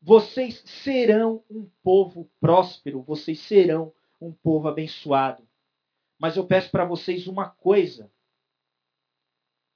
Vocês 0.01 0.61
serão 0.65 1.43
um 1.49 1.69
povo 1.81 2.29
próspero, 2.39 3.01
vocês 3.01 3.39
serão 3.39 3.93
um 4.19 4.31
povo 4.31 4.67
abençoado. 4.67 5.47
Mas 6.23 6.37
eu 6.37 6.47
peço 6.47 6.71
para 6.71 6.85
vocês 6.85 7.27
uma 7.27 7.49
coisa: 7.49 8.09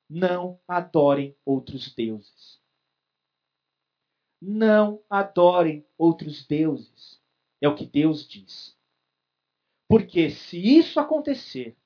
não 0.10 0.62
adorem 0.66 1.36
outros 1.44 1.94
deuses. 1.94 2.64
Não 4.42 5.04
adorem 5.10 5.86
outros 5.98 6.48
deuses. 6.48 7.22
É 7.60 7.68
o 7.68 7.76
que 7.76 7.86
Deus 7.86 8.26
diz. 8.26 8.80
Porque 9.90 10.30
se 10.30 10.58
isso 10.58 11.02
acontecer, 11.02 11.78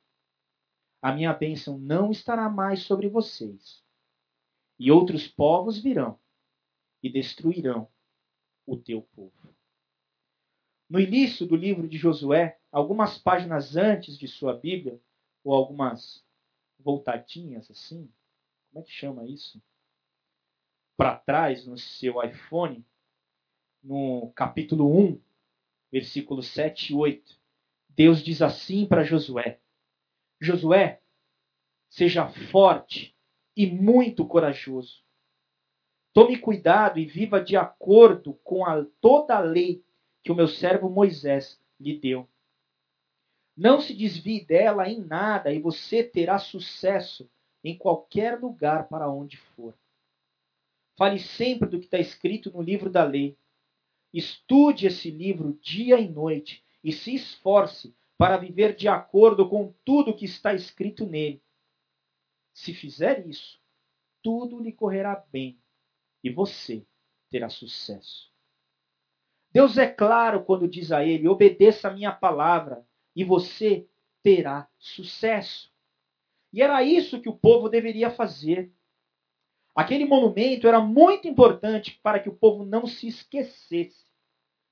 a 1.01 1.11
minha 1.11 1.33
bênção 1.33 1.79
não 1.79 2.11
estará 2.11 2.47
mais 2.47 2.83
sobre 2.83 3.09
vocês. 3.09 3.83
E 4.77 4.91
outros 4.91 5.27
povos 5.27 5.81
virão 5.81 6.19
e 7.01 7.11
destruirão 7.11 7.91
o 8.67 8.77
teu 8.77 9.01
povo. 9.01 9.40
No 10.91 10.99
início 10.99 11.45
do 11.45 11.55
livro 11.55 11.87
de 11.87 11.97
Josué, 11.97 12.59
algumas 12.69 13.17
páginas 13.17 13.77
antes 13.77 14.17
de 14.17 14.27
sua 14.27 14.53
Bíblia, 14.53 14.99
ou 15.41 15.53
algumas 15.53 16.21
voltadinhas 16.77 17.71
assim, 17.71 18.11
como 18.69 18.83
é 18.83 18.85
que 18.85 18.91
chama 18.91 19.25
isso? 19.25 19.63
Para 20.97 21.15
trás 21.15 21.65
no 21.65 21.77
seu 21.77 22.21
iPhone, 22.21 22.85
no 23.81 24.33
capítulo 24.35 24.85
1, 24.99 25.21
versículos 25.89 26.47
7 26.47 26.91
e 26.91 26.93
8, 26.93 27.39
Deus 27.87 28.21
diz 28.21 28.41
assim 28.41 28.85
para 28.85 29.05
Josué: 29.05 29.61
Josué, 30.41 31.01
seja 31.87 32.27
forte 32.27 33.15
e 33.55 33.65
muito 33.65 34.27
corajoso. 34.27 35.01
Tome 36.11 36.37
cuidado 36.37 36.99
e 36.99 37.05
viva 37.05 37.41
de 37.41 37.55
acordo 37.55 38.33
com 38.43 38.65
a, 38.65 38.83
toda 38.99 39.37
a 39.37 39.39
lei 39.39 39.81
que 40.23 40.31
o 40.31 40.35
meu 40.35 40.47
servo 40.47 40.89
Moisés 40.89 41.59
lhe 41.79 41.97
deu. 41.97 42.27
Não 43.55 43.81
se 43.81 43.93
desvie 43.93 44.45
dela 44.45 44.89
em 44.89 44.99
nada 44.99 45.53
e 45.53 45.59
você 45.59 46.03
terá 46.03 46.39
sucesso 46.39 47.29
em 47.63 47.77
qualquer 47.77 48.39
lugar 48.39 48.87
para 48.87 49.09
onde 49.09 49.37
for. 49.37 49.73
Fale 50.97 51.19
sempre 51.19 51.67
do 51.67 51.79
que 51.79 51.85
está 51.85 51.99
escrito 51.99 52.51
no 52.51 52.61
livro 52.61 52.89
da 52.89 53.03
lei. 53.03 53.37
Estude 54.13 54.87
esse 54.87 55.09
livro 55.09 55.57
dia 55.61 55.99
e 55.99 56.07
noite 56.07 56.63
e 56.83 56.91
se 56.91 57.13
esforce 57.13 57.93
para 58.17 58.37
viver 58.37 58.75
de 58.75 58.87
acordo 58.87 59.47
com 59.49 59.73
tudo 59.83 60.15
que 60.15 60.25
está 60.25 60.53
escrito 60.53 61.05
nele. 61.05 61.41
Se 62.53 62.73
fizer 62.73 63.25
isso, 63.27 63.59
tudo 64.21 64.59
lhe 64.59 64.71
correrá 64.71 65.15
bem 65.31 65.59
e 66.23 66.29
você 66.29 66.85
terá 67.29 67.49
sucesso. 67.49 68.30
Deus 69.51 69.77
é 69.77 69.87
claro 69.87 70.43
quando 70.43 70.67
diz 70.67 70.91
a 70.91 71.05
ele: 71.05 71.27
obedeça 71.27 71.87
a 71.87 71.93
minha 71.93 72.11
palavra 72.11 72.85
e 73.15 73.23
você 73.23 73.87
terá 74.23 74.69
sucesso. 74.77 75.71
E 76.53 76.61
era 76.61 76.83
isso 76.83 77.21
que 77.21 77.29
o 77.29 77.37
povo 77.37 77.69
deveria 77.69 78.09
fazer. 78.09 78.71
Aquele 79.73 80.05
monumento 80.05 80.67
era 80.67 80.81
muito 80.81 81.27
importante 81.27 81.99
para 82.03 82.19
que 82.19 82.29
o 82.29 82.35
povo 82.35 82.65
não 82.65 82.85
se 82.85 83.07
esquecesse 83.07 84.05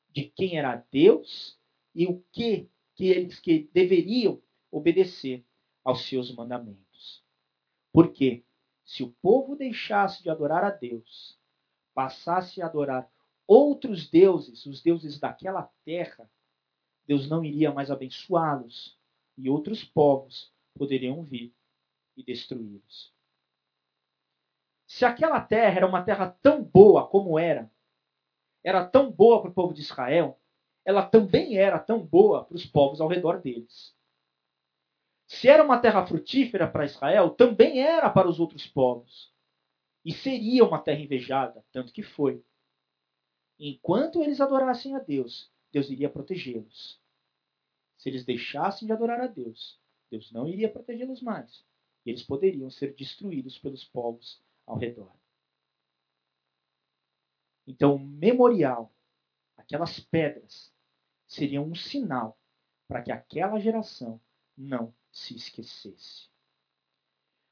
de 0.09 0.25
quem 0.25 0.57
era 0.57 0.85
Deus 0.91 1.57
e 1.95 2.05
o 2.05 2.21
que, 2.31 2.69
que 2.95 3.07
eles 3.07 3.39
que 3.39 3.69
deveriam 3.73 4.41
obedecer 4.69 5.45
aos 5.83 6.05
seus 6.07 6.33
mandamentos. 6.35 7.23
Porque 7.93 8.43
se 8.83 9.03
o 9.03 9.11
povo 9.21 9.55
deixasse 9.55 10.21
de 10.21 10.29
adorar 10.29 10.63
a 10.63 10.69
Deus, 10.69 11.39
passasse 11.93 12.61
a 12.61 12.65
adorar 12.65 13.09
outros 13.49 14.07
deuses, 14.07 14.67
os 14.67 14.79
deuses 14.79 15.19
daquela 15.19 15.63
terra, 15.83 16.29
Deus 17.07 17.27
não 17.27 17.43
iria 17.43 17.73
mais 17.73 17.89
abençoá-los 17.89 18.95
e 19.35 19.49
outros 19.49 19.83
povos 19.83 20.53
poderiam 20.77 21.23
vir 21.23 21.51
e 22.15 22.23
destruí-los. 22.23 23.11
Se 24.85 25.03
aquela 25.03 25.41
terra 25.41 25.77
era 25.77 25.87
uma 25.87 26.03
terra 26.03 26.29
tão 26.43 26.63
boa 26.63 27.07
como 27.07 27.39
era, 27.39 27.71
era 28.63 28.85
tão 28.85 29.11
boa 29.11 29.41
para 29.41 29.49
o 29.49 29.53
povo 29.53 29.73
de 29.73 29.81
Israel, 29.81 30.39
ela 30.85 31.03
também 31.03 31.57
era 31.57 31.79
tão 31.79 32.05
boa 32.05 32.45
para 32.45 32.55
os 32.55 32.67
povos 32.67 33.01
ao 33.01 33.07
redor 33.07 33.41
deles. 33.41 33.95
Se 35.25 35.47
era 35.47 35.63
uma 35.63 35.79
terra 35.79 36.05
frutífera 36.05 36.67
para 36.67 36.85
Israel, 36.85 37.31
também 37.31 37.81
era 37.81 38.11
para 38.11 38.29
os 38.29 38.39
outros 38.39 38.67
povos. 38.67 39.33
E 40.05 40.13
seria 40.13 40.63
uma 40.63 40.79
terra 40.79 40.99
invejada, 40.99 41.65
tanto 41.71 41.91
que 41.91 42.03
foi. 42.03 42.43
Enquanto 43.59 44.23
eles 44.23 44.39
adorassem 44.39 44.95
a 44.95 44.99
Deus, 44.99 45.51
Deus 45.71 45.89
iria 45.89 46.09
protegê-los. 46.09 46.99
Se 47.97 48.07
eles 48.07 48.23
deixassem 48.23 48.85
de 48.85 48.93
adorar 48.93 49.19
a 49.19 49.27
Deus, 49.27 49.77
Deus 50.09 50.31
não 50.31 50.47
iria 50.47 50.71
protegê-los 50.71 51.21
mais. 51.21 51.65
E 52.05 52.09
eles 52.09 52.23
poderiam 52.23 52.69
ser 52.69 52.95
destruídos 52.95 53.59
pelos 53.59 53.83
povos 53.83 54.41
ao 54.65 54.77
redor. 54.77 55.11
Então, 57.67 57.95
o 57.95 57.99
memorial, 57.99 58.91
aquelas 59.57 59.99
pedras, 59.99 60.73
seriam 61.27 61.65
um 61.65 61.75
sinal 61.75 62.39
para 62.87 63.01
que 63.03 63.11
aquela 63.11 63.59
geração 63.59 64.19
não 64.57 64.93
se 65.11 65.35
esquecesse. 65.35 66.29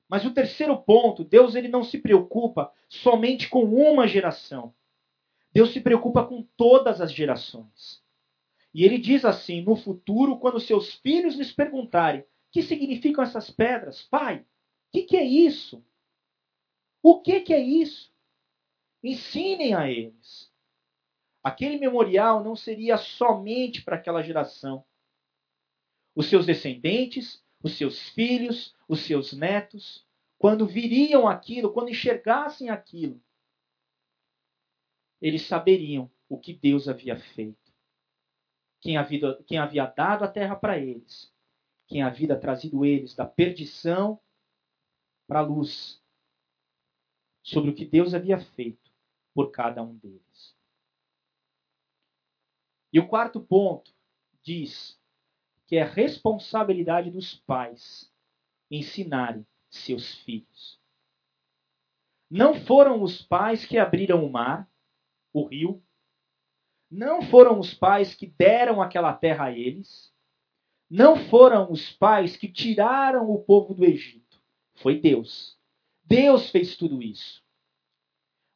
Mas 0.10 0.26
o 0.26 0.34
terceiro 0.34 0.82
ponto, 0.82 1.24
Deus 1.24 1.54
ele 1.54 1.67
não 1.67 1.84
se 1.84 2.00
preocupa 2.00 2.74
somente 2.88 3.50
com 3.50 3.65
uma 3.65 4.08
geração. 4.08 4.74
Deus 5.54 5.72
se 5.72 5.82
preocupa 5.82 6.26
com 6.26 6.44
todas 6.56 7.02
as 7.02 7.12
gerações. 7.12 8.04
E 8.74 8.84
ele 8.84 8.98
diz 8.98 9.26
assim: 9.26 9.62
no 9.62 9.76
futuro, 9.76 10.38
quando 10.38 10.60
seus 10.60 10.96
filhos 10.96 11.36
lhes 11.36 11.52
perguntarem: 11.52 12.24
que 12.52 12.62
significam 12.62 13.24
essas 13.24 13.50
pedras? 13.50 14.04
Pai, 14.04 14.40
o 14.40 14.46
que, 14.92 15.04
que, 15.04 15.18
é 15.18 15.24
isso? 15.24 15.84
O 17.02 17.22
que, 17.22 17.42
que 17.42 17.54
é 17.54 17.60
isso? 17.60 18.12
Ensinem 19.04 19.74
a 19.74 19.90
eles. 19.90 20.52
Aquele 21.44 21.78
memorial 21.78 22.44
não 22.44 22.56
seria 22.56 22.98
somente 22.98 23.82
para 23.82 23.96
aquela 23.96 24.22
geração. 24.22 24.84
Os 26.16 26.28
seus 26.28 26.46
descendentes, 26.46 27.44
os 27.64 27.78
seus 27.78 28.10
filhos, 28.10 28.76
os 28.88 29.02
seus 29.02 29.34
netos, 29.34 30.06
quando 30.38 30.68
viriam 30.68 31.28
aquilo, 31.28 31.72
quando 31.72 31.90
enxergassem 31.90 32.70
aquilo, 32.70 33.22
eles 35.22 35.44
saberiam 35.44 36.10
o 36.30 36.38
que 36.38 36.54
Deus 36.54 36.88
havia 36.88 37.18
feito. 37.18 37.74
Quem 38.80 38.98
havia, 38.98 39.36
quem 39.44 39.58
havia 39.58 39.86
dado 39.86 40.24
a 40.24 40.28
terra 40.28 40.56
para 40.56 40.78
eles 40.78 41.32
quem 41.88 42.04
a 42.04 42.10
vida 42.10 42.38
trazido 42.38 42.86
eles 42.86 43.16
da 43.16 43.26
perdição 43.26 44.20
para 45.26 45.40
a 45.40 45.44
luz, 45.44 46.04
sobre 47.42 47.72
o 47.72 47.76
que 47.76 47.86
Deus 47.86 48.14
havia 48.14 48.40
feito 48.40 48.92
por 49.34 49.52
cada 49.52 49.82
um 49.82 49.96
deles. 49.98 50.56
E 52.92 53.00
o 53.00 53.08
quarto 53.08 53.40
ponto 53.40 53.94
diz 54.42 55.00
que 55.66 55.78
é 55.78 55.84
responsabilidade 55.84 57.10
dos 57.10 57.36
pais 57.36 58.14
ensinarem 58.70 59.46
seus 59.70 60.16
filhos. 60.24 60.80
Não 62.30 62.54
foram 62.66 63.02
os 63.02 63.22
pais 63.22 63.66
que 63.66 63.78
abriram 63.78 64.26
o 64.26 64.32
mar, 64.32 64.70
o 65.38 65.45
rio, 65.45 65.84
não 66.89 67.21
foram 67.21 67.60
os 67.60 67.73
pais 67.73 68.15
que 68.15 68.28
deram 68.28 68.82
aquela 68.82 69.13
terra 69.13 69.45
a 69.45 69.52
eles, 69.52 70.13
não 70.89 71.17
foram 71.30 71.71
os 71.71 71.91
pais 71.91 72.38
que 72.38 72.47
tiraram 72.47 73.30
o 73.30 73.43
povo 73.43 73.73
do 73.73 73.84
Egito. 73.84 74.41
Foi 74.76 75.00
Deus. 75.00 75.58
Deus 76.04 76.50
fez 76.50 76.78
tudo 76.78 77.02
isso. 77.02 77.43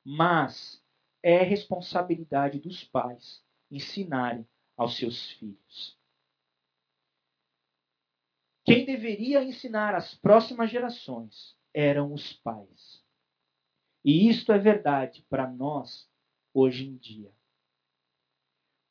Mas 0.04 0.82
é 1.22 1.44
responsabilidade 1.44 2.60
dos 2.60 2.84
pais 2.86 3.44
ensinarem 3.70 4.48
aos 4.78 4.96
seus 4.98 5.32
filhos. 5.32 6.00
Quem 8.64 8.86
deveria 8.86 9.44
ensinar 9.44 9.94
às 9.94 10.16
próximas 10.16 10.70
gerações 10.70 11.58
eram 11.74 12.14
os 12.14 12.34
pais. 12.34 13.04
E 14.04 14.30
isto 14.30 14.52
é 14.52 14.58
verdade 14.58 15.26
para 15.30 15.48
nós 15.48 16.11
hoje 16.54 16.88
em 16.88 16.98
dia. 16.98 17.32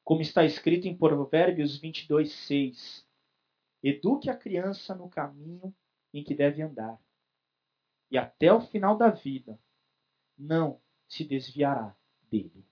Como 0.04 0.22
está 0.22 0.44
escrito 0.44 0.88
em 0.88 0.96
Provérbios 0.96 1.78
22, 1.78 2.32
6. 2.32 3.06
Eduque 3.82 4.28
a 4.28 4.36
criança 4.36 4.94
no 4.94 5.08
caminho 5.08 5.74
em 6.12 6.24
que 6.24 6.34
deve 6.34 6.60
andar, 6.60 7.00
e 8.10 8.18
até 8.18 8.52
o 8.52 8.60
final 8.60 8.96
da 8.96 9.08
vida 9.08 9.58
não 10.36 10.80
se 11.08 11.24
desviará 11.24 11.96
dele. 12.28 12.66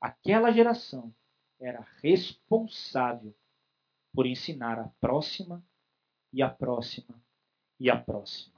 Aquela 0.00 0.52
geração 0.52 1.14
era 1.58 1.80
responsável 2.02 3.34
por 4.12 4.26
ensinar 4.26 4.78
a 4.78 4.88
próxima 5.00 5.64
e 6.32 6.42
a 6.42 6.50
próxima 6.50 7.18
e 7.80 7.88
a 7.88 7.96
próxima. 7.96 8.53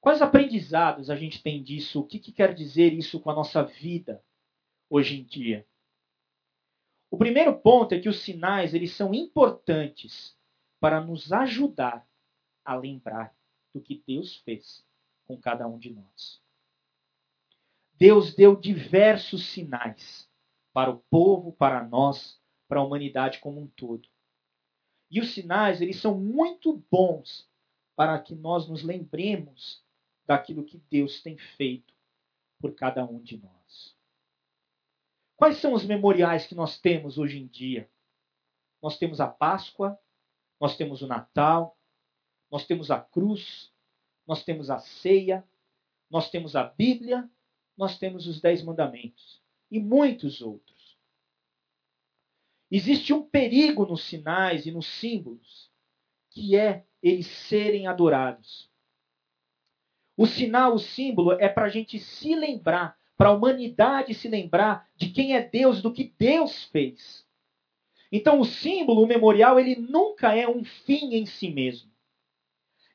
Quais 0.00 0.22
aprendizados 0.22 1.10
a 1.10 1.16
gente 1.16 1.42
tem 1.42 1.62
disso? 1.62 2.00
O 2.00 2.06
que, 2.06 2.18
que 2.18 2.32
quer 2.32 2.54
dizer 2.54 2.92
isso 2.92 3.20
com 3.20 3.30
a 3.30 3.34
nossa 3.34 3.62
vida 3.62 4.24
hoje 4.88 5.20
em 5.20 5.24
dia? 5.24 5.66
O 7.10 7.18
primeiro 7.18 7.58
ponto 7.58 7.94
é 7.94 8.00
que 8.00 8.08
os 8.08 8.20
sinais 8.20 8.72
eles 8.72 8.94
são 8.94 9.12
importantes 9.12 10.36
para 10.78 11.00
nos 11.00 11.32
ajudar 11.32 12.08
a 12.64 12.74
lembrar 12.74 13.36
do 13.74 13.80
que 13.80 14.02
Deus 14.06 14.36
fez 14.36 14.84
com 15.26 15.36
cada 15.36 15.66
um 15.68 15.78
de 15.78 15.92
nós. 15.92 16.42
Deus 17.94 18.34
deu 18.34 18.56
diversos 18.56 19.44
sinais 19.48 20.30
para 20.72 20.90
o 20.90 21.00
povo, 21.10 21.52
para 21.52 21.84
nós, 21.84 22.40
para 22.66 22.80
a 22.80 22.82
humanidade 22.82 23.40
como 23.40 23.60
um 23.60 23.66
todo. 23.66 24.08
E 25.10 25.20
os 25.20 25.34
sinais, 25.34 25.82
eles 25.82 26.00
são 26.00 26.18
muito 26.18 26.82
bons 26.90 27.50
para 27.94 28.18
que 28.18 28.34
nós 28.34 28.68
nos 28.68 28.82
lembremos 28.82 29.84
daquilo 30.30 30.62
que 30.62 30.78
Deus 30.88 31.20
tem 31.20 31.36
feito 31.36 31.92
por 32.60 32.72
cada 32.76 33.04
um 33.04 33.20
de 33.20 33.36
nós. 33.36 33.96
Quais 35.34 35.56
são 35.56 35.72
os 35.72 35.84
memoriais 35.84 36.46
que 36.46 36.54
nós 36.54 36.78
temos 36.78 37.18
hoje 37.18 37.40
em 37.40 37.48
dia? 37.48 37.90
Nós 38.80 38.96
temos 38.96 39.20
a 39.20 39.26
Páscoa, 39.26 39.98
nós 40.60 40.76
temos 40.76 41.02
o 41.02 41.08
Natal, 41.08 41.76
nós 42.48 42.64
temos 42.64 42.92
a 42.92 43.00
cruz, 43.00 43.72
nós 44.24 44.44
temos 44.44 44.70
a 44.70 44.78
ceia, 44.78 45.44
nós 46.08 46.30
temos 46.30 46.54
a 46.54 46.62
Bíblia, 46.62 47.28
nós 47.76 47.98
temos 47.98 48.28
os 48.28 48.40
Dez 48.40 48.62
Mandamentos 48.62 49.42
e 49.68 49.80
muitos 49.80 50.40
outros. 50.40 50.96
Existe 52.70 53.12
um 53.12 53.28
perigo 53.28 53.84
nos 53.84 54.04
sinais 54.04 54.64
e 54.64 54.70
nos 54.70 54.86
símbolos, 54.86 55.72
que 56.30 56.54
é 56.54 56.86
eles 57.02 57.26
serem 57.26 57.88
adorados. 57.88 58.69
O 60.16 60.26
sinal, 60.26 60.74
o 60.74 60.78
símbolo, 60.78 61.32
é 61.32 61.48
para 61.48 61.66
a 61.66 61.68
gente 61.68 61.98
se 61.98 62.34
lembrar 62.34 62.98
para 63.20 63.28
a 63.28 63.32
humanidade 63.32 64.14
se 64.14 64.28
lembrar 64.28 64.88
de 64.96 65.10
quem 65.10 65.36
é 65.36 65.42
Deus, 65.42 65.82
do 65.82 65.92
que 65.92 66.14
Deus 66.18 66.64
fez. 66.64 67.28
Então 68.10 68.40
o 68.40 68.46
símbolo, 68.46 69.02
o 69.02 69.06
memorial, 69.06 69.60
ele 69.60 69.76
nunca 69.76 70.34
é 70.34 70.48
um 70.48 70.64
fim 70.64 71.14
em 71.14 71.26
si 71.26 71.50
mesmo. 71.50 71.92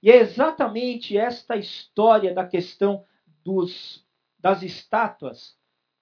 E 0.01 0.10
é 0.10 0.15
exatamente 0.15 1.15
esta 1.15 1.56
história 1.56 2.34
da 2.34 2.43
questão 2.43 3.06
dos, 3.43 4.04
das 4.39 4.63
estátuas 4.63 5.56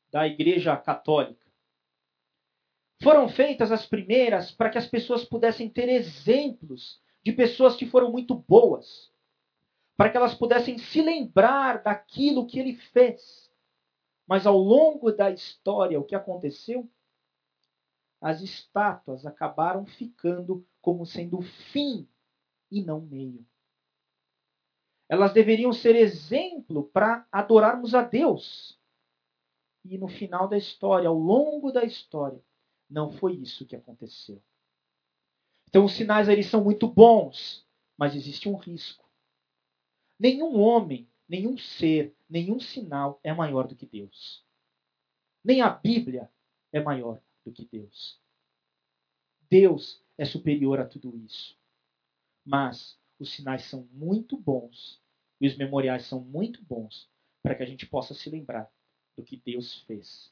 da 0.09 0.25
Igreja 0.25 0.77
Católica. 0.77 1.45
Foram 3.01 3.27
feitas 3.27 3.73
as 3.73 3.85
primeiras 3.85 4.51
para 4.51 4.69
que 4.69 4.77
as 4.77 4.87
pessoas 4.87 5.25
pudessem 5.25 5.67
ter 5.67 5.89
exemplos 5.89 7.01
de 7.21 7.33
pessoas 7.33 7.75
que 7.75 7.85
foram 7.85 8.09
muito 8.09 8.35
boas, 8.35 9.11
para 9.95 10.09
que 10.09 10.17
elas 10.17 10.33
pudessem 10.33 10.77
se 10.77 11.01
lembrar 11.01 11.83
daquilo 11.83 12.47
que 12.47 12.59
ele 12.59 12.75
fez. 12.75 13.51
Mas 14.27 14.47
ao 14.47 14.57
longo 14.57 15.11
da 15.11 15.29
história, 15.29 15.99
o 15.99 16.03
que 16.03 16.15
aconteceu? 16.15 16.89
As 18.19 18.41
estátuas 18.41 19.25
acabaram 19.25 19.85
ficando 19.85 20.65
como 20.81 21.05
sendo 21.05 21.41
fim 21.41 22.07
e 22.71 22.81
não 22.81 23.01
meio. 23.01 23.45
Elas 25.09 25.33
deveriam 25.33 25.73
ser 25.73 25.95
exemplo 25.95 26.85
para 26.85 27.27
adorarmos 27.31 27.93
a 27.93 28.01
Deus. 28.01 28.79
E 29.85 29.97
no 29.97 30.07
final 30.07 30.47
da 30.47 30.57
história, 30.57 31.09
ao 31.09 31.17
longo 31.17 31.71
da 31.71 31.83
história, 31.83 32.41
não 32.89 33.11
foi 33.11 33.33
isso 33.33 33.65
que 33.65 33.75
aconteceu. 33.75 34.41
Então 35.67 35.85
os 35.85 35.93
sinais 35.93 36.29
eles 36.29 36.47
são 36.47 36.63
muito 36.63 36.87
bons, 36.87 37.67
mas 37.97 38.15
existe 38.15 38.47
um 38.47 38.55
risco. 38.55 39.02
Nenhum 40.23 40.57
homem 40.57 41.07
nenhum 41.27 41.57
ser, 41.57 42.15
nenhum 42.29 42.59
sinal 42.59 43.19
é 43.23 43.33
maior 43.33 43.67
do 43.67 43.75
que 43.75 43.87
Deus. 43.87 44.45
Nem 45.43 45.61
a 45.61 45.69
Bíblia 45.69 46.29
é 46.71 46.79
maior 46.79 47.19
do 47.43 47.51
que 47.51 47.65
Deus. 47.65 48.21
Deus 49.49 49.99
é 50.15 50.25
superior 50.25 50.79
a 50.79 50.85
tudo 50.85 51.17
isso. 51.17 51.57
Mas 52.45 52.99
os 53.19 53.33
sinais 53.33 53.63
são 53.63 53.87
muito 53.91 54.37
bons 54.37 55.01
e 55.41 55.47
os 55.47 55.57
memoriais 55.57 56.05
são 56.05 56.19
muito 56.19 56.63
bons 56.63 57.09
para 57.41 57.55
que 57.55 57.63
a 57.63 57.65
gente 57.65 57.87
possa 57.87 58.13
se 58.13 58.29
lembrar 58.29 58.71
do 59.17 59.23
que 59.23 59.37
Deus 59.37 59.81
fez. 59.81 60.31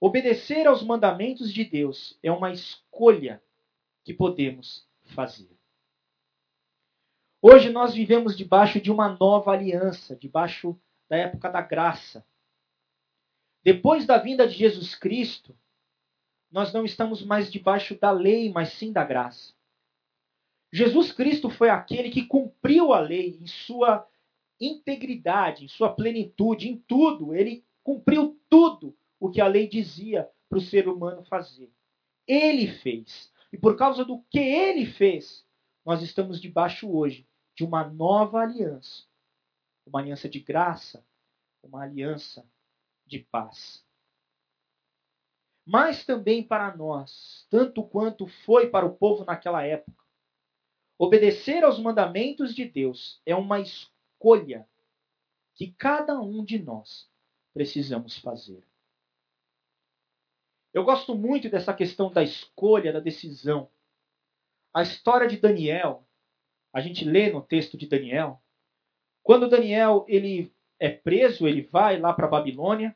Obedecer 0.00 0.68
aos 0.68 0.84
mandamentos 0.84 1.52
de 1.52 1.64
Deus 1.64 2.16
é 2.22 2.30
uma 2.30 2.52
escolha 2.52 3.42
que 4.04 4.14
podemos 4.14 4.88
fazer. 5.06 5.57
Hoje 7.40 7.70
nós 7.70 7.94
vivemos 7.94 8.36
debaixo 8.36 8.80
de 8.80 8.90
uma 8.90 9.16
nova 9.16 9.52
aliança, 9.52 10.16
debaixo 10.16 10.76
da 11.08 11.16
época 11.16 11.48
da 11.48 11.60
graça. 11.60 12.26
Depois 13.62 14.04
da 14.04 14.18
vinda 14.18 14.46
de 14.46 14.54
Jesus 14.54 14.96
Cristo, 14.96 15.56
nós 16.50 16.72
não 16.72 16.84
estamos 16.84 17.24
mais 17.24 17.48
debaixo 17.48 17.96
da 17.96 18.10
lei, 18.10 18.50
mas 18.50 18.72
sim 18.72 18.92
da 18.92 19.04
graça. 19.04 19.54
Jesus 20.72 21.12
Cristo 21.12 21.48
foi 21.48 21.70
aquele 21.70 22.10
que 22.10 22.26
cumpriu 22.26 22.92
a 22.92 22.98
lei 22.98 23.38
em 23.40 23.46
sua 23.46 24.04
integridade, 24.60 25.64
em 25.64 25.68
sua 25.68 25.92
plenitude, 25.92 26.68
em 26.68 26.76
tudo. 26.76 27.32
Ele 27.32 27.64
cumpriu 27.84 28.36
tudo 28.50 28.96
o 29.20 29.30
que 29.30 29.40
a 29.40 29.46
lei 29.46 29.68
dizia 29.68 30.28
para 30.48 30.58
o 30.58 30.62
ser 30.62 30.88
humano 30.88 31.22
fazer. 31.22 31.70
Ele 32.26 32.66
fez. 32.66 33.32
E 33.52 33.56
por 33.56 33.76
causa 33.76 34.04
do 34.04 34.24
que 34.28 34.40
ele 34.40 34.86
fez, 34.86 35.46
nós 35.86 36.02
estamos 36.02 36.40
debaixo 36.40 36.90
hoje 36.90 37.27
de 37.58 37.64
uma 37.64 37.82
nova 37.82 38.38
aliança. 38.38 39.02
Uma 39.84 39.98
aliança 39.98 40.28
de 40.28 40.38
graça, 40.38 41.04
uma 41.60 41.82
aliança 41.82 42.48
de 43.04 43.18
paz. 43.18 43.84
Mas 45.66 46.06
também 46.06 46.40
para 46.40 46.76
nós, 46.76 47.48
tanto 47.50 47.82
quanto 47.82 48.28
foi 48.28 48.70
para 48.70 48.86
o 48.86 48.94
povo 48.94 49.24
naquela 49.24 49.66
época, 49.66 50.04
obedecer 50.96 51.64
aos 51.64 51.80
mandamentos 51.80 52.54
de 52.54 52.64
Deus 52.64 53.20
é 53.26 53.34
uma 53.34 53.58
escolha 53.58 54.68
que 55.56 55.72
cada 55.72 56.20
um 56.20 56.44
de 56.44 56.62
nós 56.62 57.10
precisamos 57.52 58.16
fazer. 58.18 58.62
Eu 60.72 60.84
gosto 60.84 61.12
muito 61.12 61.50
dessa 61.50 61.74
questão 61.74 62.08
da 62.08 62.22
escolha, 62.22 62.92
da 62.92 63.00
decisão. 63.00 63.68
A 64.72 64.82
história 64.82 65.26
de 65.26 65.38
Daniel, 65.38 66.07
a 66.72 66.80
gente 66.80 67.04
lê 67.04 67.30
no 67.30 67.40
texto 67.40 67.76
de 67.76 67.86
Daniel, 67.86 68.40
quando 69.22 69.48
Daniel 69.48 70.04
ele 70.08 70.52
é 70.78 70.88
preso, 70.88 71.46
ele 71.46 71.62
vai 71.62 71.98
lá 71.98 72.12
para 72.12 72.26
Babilônia, 72.26 72.94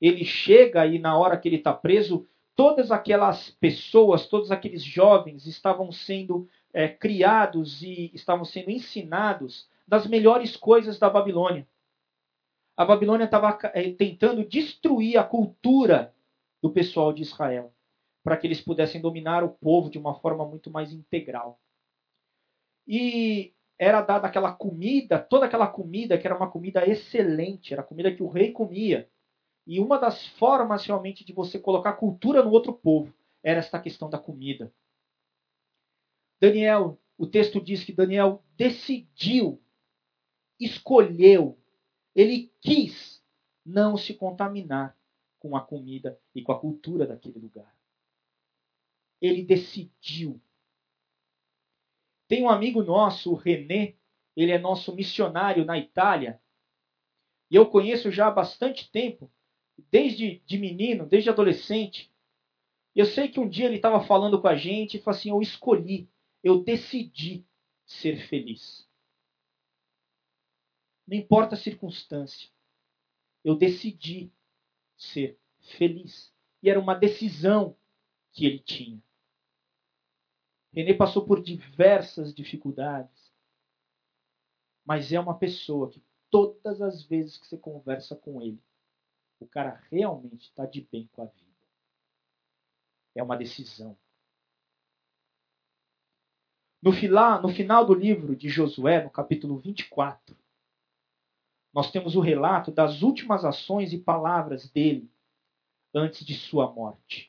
ele 0.00 0.24
chega 0.24 0.86
e 0.86 0.98
na 0.98 1.16
hora 1.16 1.36
que 1.36 1.48
ele 1.48 1.56
está 1.56 1.72
preso, 1.72 2.26
todas 2.54 2.90
aquelas 2.90 3.50
pessoas, 3.50 4.26
todos 4.26 4.50
aqueles 4.50 4.82
jovens 4.82 5.46
estavam 5.46 5.90
sendo 5.90 6.48
é, 6.72 6.88
criados 6.88 7.82
e 7.82 8.10
estavam 8.14 8.44
sendo 8.44 8.70
ensinados 8.70 9.68
das 9.86 10.06
melhores 10.06 10.56
coisas 10.56 10.98
da 10.98 11.08
Babilônia. 11.08 11.66
A 12.76 12.84
Babilônia 12.84 13.24
estava 13.24 13.58
é, 13.74 13.90
tentando 13.92 14.44
destruir 14.44 15.16
a 15.16 15.24
cultura 15.24 16.14
do 16.62 16.70
pessoal 16.70 17.12
de 17.12 17.22
Israel, 17.22 17.72
para 18.22 18.36
que 18.36 18.46
eles 18.46 18.60
pudessem 18.60 19.00
dominar 19.00 19.42
o 19.42 19.48
povo 19.48 19.90
de 19.90 19.98
uma 19.98 20.14
forma 20.14 20.44
muito 20.44 20.70
mais 20.70 20.92
integral. 20.92 21.58
E 22.88 23.54
era 23.78 24.00
dada 24.00 24.26
aquela 24.26 24.52
comida, 24.52 25.18
toda 25.18 25.44
aquela 25.44 25.68
comida 25.68 26.16
que 26.16 26.26
era 26.26 26.36
uma 26.36 26.50
comida 26.50 26.88
excelente, 26.88 27.74
era 27.74 27.82
comida 27.82 28.12
que 28.12 28.22
o 28.22 28.28
rei 28.28 28.50
comia. 28.50 29.08
E 29.66 29.78
uma 29.78 29.98
das 29.98 30.26
formas 30.26 30.86
realmente 30.86 31.24
de 31.24 31.34
você 31.34 31.58
colocar 31.58 31.92
cultura 31.92 32.42
no 32.42 32.50
outro 32.50 32.72
povo 32.72 33.14
era 33.42 33.60
esta 33.60 33.78
questão 33.78 34.08
da 34.08 34.18
comida. 34.18 34.72
Daniel, 36.40 36.98
o 37.18 37.26
texto 37.26 37.60
diz 37.60 37.84
que 37.84 37.92
Daniel 37.92 38.42
decidiu, 38.56 39.60
escolheu, 40.58 41.58
ele 42.14 42.52
quis 42.60 43.22
não 43.64 43.96
se 43.96 44.14
contaminar 44.14 44.96
com 45.38 45.56
a 45.56 45.60
comida 45.60 46.18
e 46.34 46.42
com 46.42 46.52
a 46.52 46.58
cultura 46.58 47.06
daquele 47.06 47.38
lugar. 47.38 47.76
Ele 49.20 49.42
decidiu. 49.42 50.40
Tem 52.28 52.42
um 52.42 52.50
amigo 52.50 52.82
nosso, 52.82 53.32
o 53.32 53.34
René, 53.34 53.94
ele 54.36 54.52
é 54.52 54.58
nosso 54.58 54.94
missionário 54.94 55.64
na 55.64 55.78
Itália. 55.78 56.40
E 57.50 57.56
eu 57.56 57.66
conheço 57.66 58.10
já 58.12 58.28
há 58.28 58.30
bastante 58.30 58.90
tempo, 58.90 59.32
desde 59.90 60.40
de 60.40 60.58
menino, 60.58 61.06
desde 61.06 61.30
adolescente. 61.30 62.12
Eu 62.94 63.06
sei 63.06 63.28
que 63.28 63.40
um 63.40 63.48
dia 63.48 63.64
ele 63.64 63.76
estava 63.76 64.04
falando 64.04 64.40
com 64.40 64.46
a 64.46 64.54
gente 64.54 64.96
e 64.96 65.00
falou 65.00 65.18
assim: 65.18 65.30
Eu 65.30 65.40
escolhi, 65.40 66.08
eu 66.44 66.62
decidi 66.62 67.46
ser 67.86 68.28
feliz. 68.28 68.86
Não 71.06 71.16
importa 71.16 71.54
a 71.54 71.58
circunstância, 71.58 72.50
eu 73.42 73.56
decidi 73.56 74.30
ser 74.98 75.38
feliz. 75.78 76.30
E 76.62 76.68
era 76.68 76.78
uma 76.78 76.94
decisão 76.94 77.74
que 78.32 78.44
ele 78.44 78.58
tinha. 78.58 79.02
René 80.78 80.94
passou 80.94 81.26
por 81.26 81.42
diversas 81.42 82.32
dificuldades, 82.32 83.32
mas 84.86 85.12
é 85.12 85.18
uma 85.18 85.36
pessoa 85.36 85.90
que 85.90 86.00
todas 86.30 86.80
as 86.80 87.02
vezes 87.02 87.36
que 87.36 87.48
você 87.48 87.58
conversa 87.58 88.14
com 88.14 88.40
ele, 88.40 88.62
o 89.40 89.46
cara 89.48 89.82
realmente 89.90 90.42
está 90.42 90.64
de 90.64 90.82
bem 90.82 91.08
com 91.08 91.22
a 91.22 91.24
vida. 91.24 91.50
É 93.12 93.20
uma 93.20 93.36
decisão. 93.36 93.98
No 96.80 96.92
no 97.42 97.48
final 97.48 97.84
do 97.84 97.92
livro 97.92 98.36
de 98.36 98.48
Josué, 98.48 99.02
no 99.02 99.10
capítulo 99.10 99.58
24, 99.58 100.36
nós 101.74 101.90
temos 101.90 102.14
o 102.14 102.20
relato 102.20 102.70
das 102.70 103.02
últimas 103.02 103.44
ações 103.44 103.92
e 103.92 103.98
palavras 103.98 104.70
dele 104.70 105.10
antes 105.92 106.24
de 106.24 106.36
sua 106.36 106.72
morte. 106.72 107.27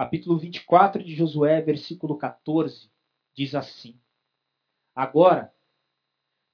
Capítulo 0.00 0.38
24 0.38 1.04
de 1.04 1.14
Josué, 1.14 1.60
versículo 1.60 2.16
14, 2.16 2.90
diz 3.34 3.54
assim: 3.54 4.00
Agora, 4.94 5.54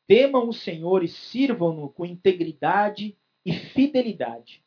temam 0.04 0.48
o 0.48 0.52
Senhor 0.52 1.04
e 1.04 1.06
sirvam-no 1.06 1.88
com 1.88 2.04
integridade 2.04 3.16
e 3.44 3.52
fidelidade. 3.52 4.64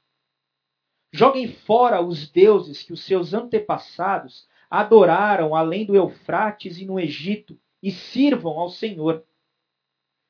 Joguem 1.11 1.53
fora 1.53 2.01
os 2.01 2.31
deuses 2.31 2.81
que 2.81 2.93
os 2.93 3.03
seus 3.03 3.33
antepassados 3.33 4.47
adoraram 4.69 5.53
além 5.53 5.85
do 5.85 5.93
Eufrates 5.93 6.77
e 6.77 6.85
no 6.85 6.97
Egito 6.97 7.59
e 7.83 7.91
sirvam 7.91 8.57
ao 8.57 8.69
Senhor. 8.69 9.27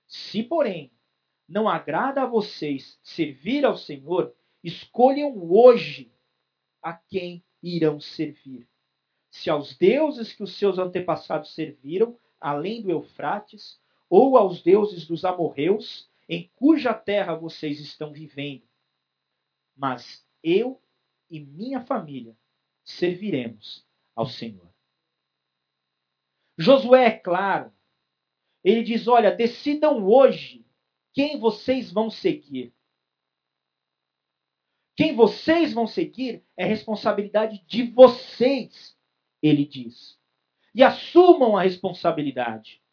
Se, 0.08 0.42
porém, 0.42 0.92
não 1.48 1.70
agrada 1.70 2.24
a 2.24 2.26
vocês 2.26 3.00
servir 3.04 3.64
ao 3.64 3.78
Senhor, 3.78 4.34
escolham 4.64 5.38
hoje 5.38 6.12
a 6.82 6.94
quem 6.94 7.44
irão 7.62 8.00
servir. 8.00 8.68
Se 9.30 9.50
aos 9.50 9.78
deuses 9.78 10.34
que 10.34 10.44
os 10.44 10.58
seus 10.58 10.78
antepassados 10.78 11.54
serviram, 11.54 12.18
além 12.40 12.82
do 12.82 12.90
Eufrates, 12.90 13.80
ou 14.10 14.38
aos 14.38 14.62
deuses 14.62 15.06
dos 15.06 15.24
amorreus, 15.24 16.10
em 16.28 16.50
cuja 16.56 16.94
terra 16.94 17.36
vocês 17.36 17.80
estão 17.80 18.12
vivendo. 18.12 18.64
Mas 19.76 20.26
eu 20.44 20.82
e 21.30 21.40
minha 21.40 21.82
família 21.82 22.36
serviremos 22.84 23.86
ao 24.16 24.26
Senhor. 24.26 24.68
Josué 26.58 27.06
é 27.06 27.12
claro 27.12 27.72
ele 28.64 28.84
diz: 28.84 29.08
olha, 29.08 29.36
decidam 29.36 30.06
hoje 30.06 30.66
quem 31.14 31.40
vocês 31.40 31.92
vão 31.92 32.10
seguir. 32.10 32.74
Quem 35.00 35.16
vocês 35.16 35.72
vão 35.72 35.88
seguir 35.88 36.44
é 36.58 36.66
responsabilidade 36.66 37.64
de 37.66 37.84
vocês, 37.84 39.00
ele 39.42 39.66
diz. 39.66 40.20
E 40.76 40.84
assumam 40.84 41.56
a 41.56 41.64
responsabilidade. 41.64 42.84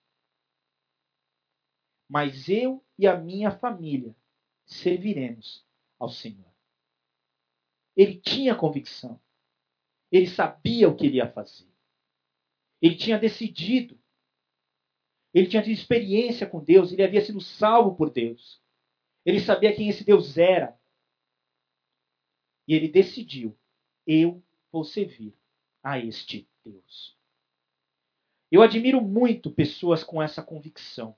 Mas 2.08 2.48
eu 2.48 2.80
e 2.96 3.08
a 3.08 3.18
minha 3.18 3.50
família 3.50 4.14
serviremos 4.64 5.66
ao 5.98 6.08
Senhor. 6.08 6.48
Ele 7.96 8.20
tinha 8.20 8.54
convicção. 8.54 9.20
Ele 10.08 10.28
sabia 10.28 10.88
o 10.88 10.94
que 10.94 11.06
ele 11.06 11.16
ia 11.16 11.28
fazer. 11.32 11.68
Ele 12.80 12.94
tinha 12.94 13.18
decidido. 13.18 13.98
Ele 15.34 15.48
tinha 15.48 15.60
tido 15.60 15.72
experiência 15.72 16.46
com 16.46 16.62
Deus, 16.62 16.92
ele 16.92 17.02
havia 17.02 17.24
sido 17.26 17.40
salvo 17.40 17.96
por 17.96 18.10
Deus. 18.10 18.62
Ele 19.24 19.40
sabia 19.40 19.74
quem 19.74 19.88
esse 19.88 20.04
Deus 20.04 20.38
era. 20.38 20.75
E 22.66 22.74
ele 22.74 22.88
decidiu: 22.88 23.56
eu 24.06 24.42
vou 24.70 24.84
servir 24.84 25.34
a 25.82 25.98
este 25.98 26.48
Deus. 26.64 27.16
Eu 28.50 28.62
admiro 28.62 29.00
muito 29.00 29.50
pessoas 29.50 30.04
com 30.04 30.22
essa 30.22 30.42
convicção. 30.42 31.16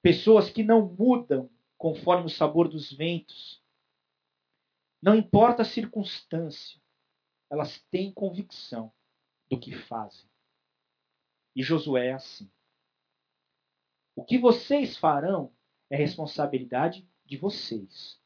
Pessoas 0.00 0.50
que 0.50 0.62
não 0.62 0.88
mudam 0.88 1.48
conforme 1.78 2.26
o 2.26 2.30
sabor 2.30 2.68
dos 2.68 2.92
ventos. 2.92 3.62
Não 5.00 5.16
importa 5.16 5.62
a 5.62 5.64
circunstância, 5.64 6.80
elas 7.50 7.80
têm 7.90 8.12
convicção 8.12 8.92
do 9.50 9.58
que 9.58 9.74
fazem. 9.74 10.28
E 11.54 11.62
Josué 11.62 12.08
é 12.08 12.12
assim. 12.12 12.50
O 14.14 14.24
que 14.24 14.38
vocês 14.38 14.96
farão 14.96 15.52
é 15.90 15.96
responsabilidade 15.96 17.06
de 17.24 17.36
vocês. 17.36 18.21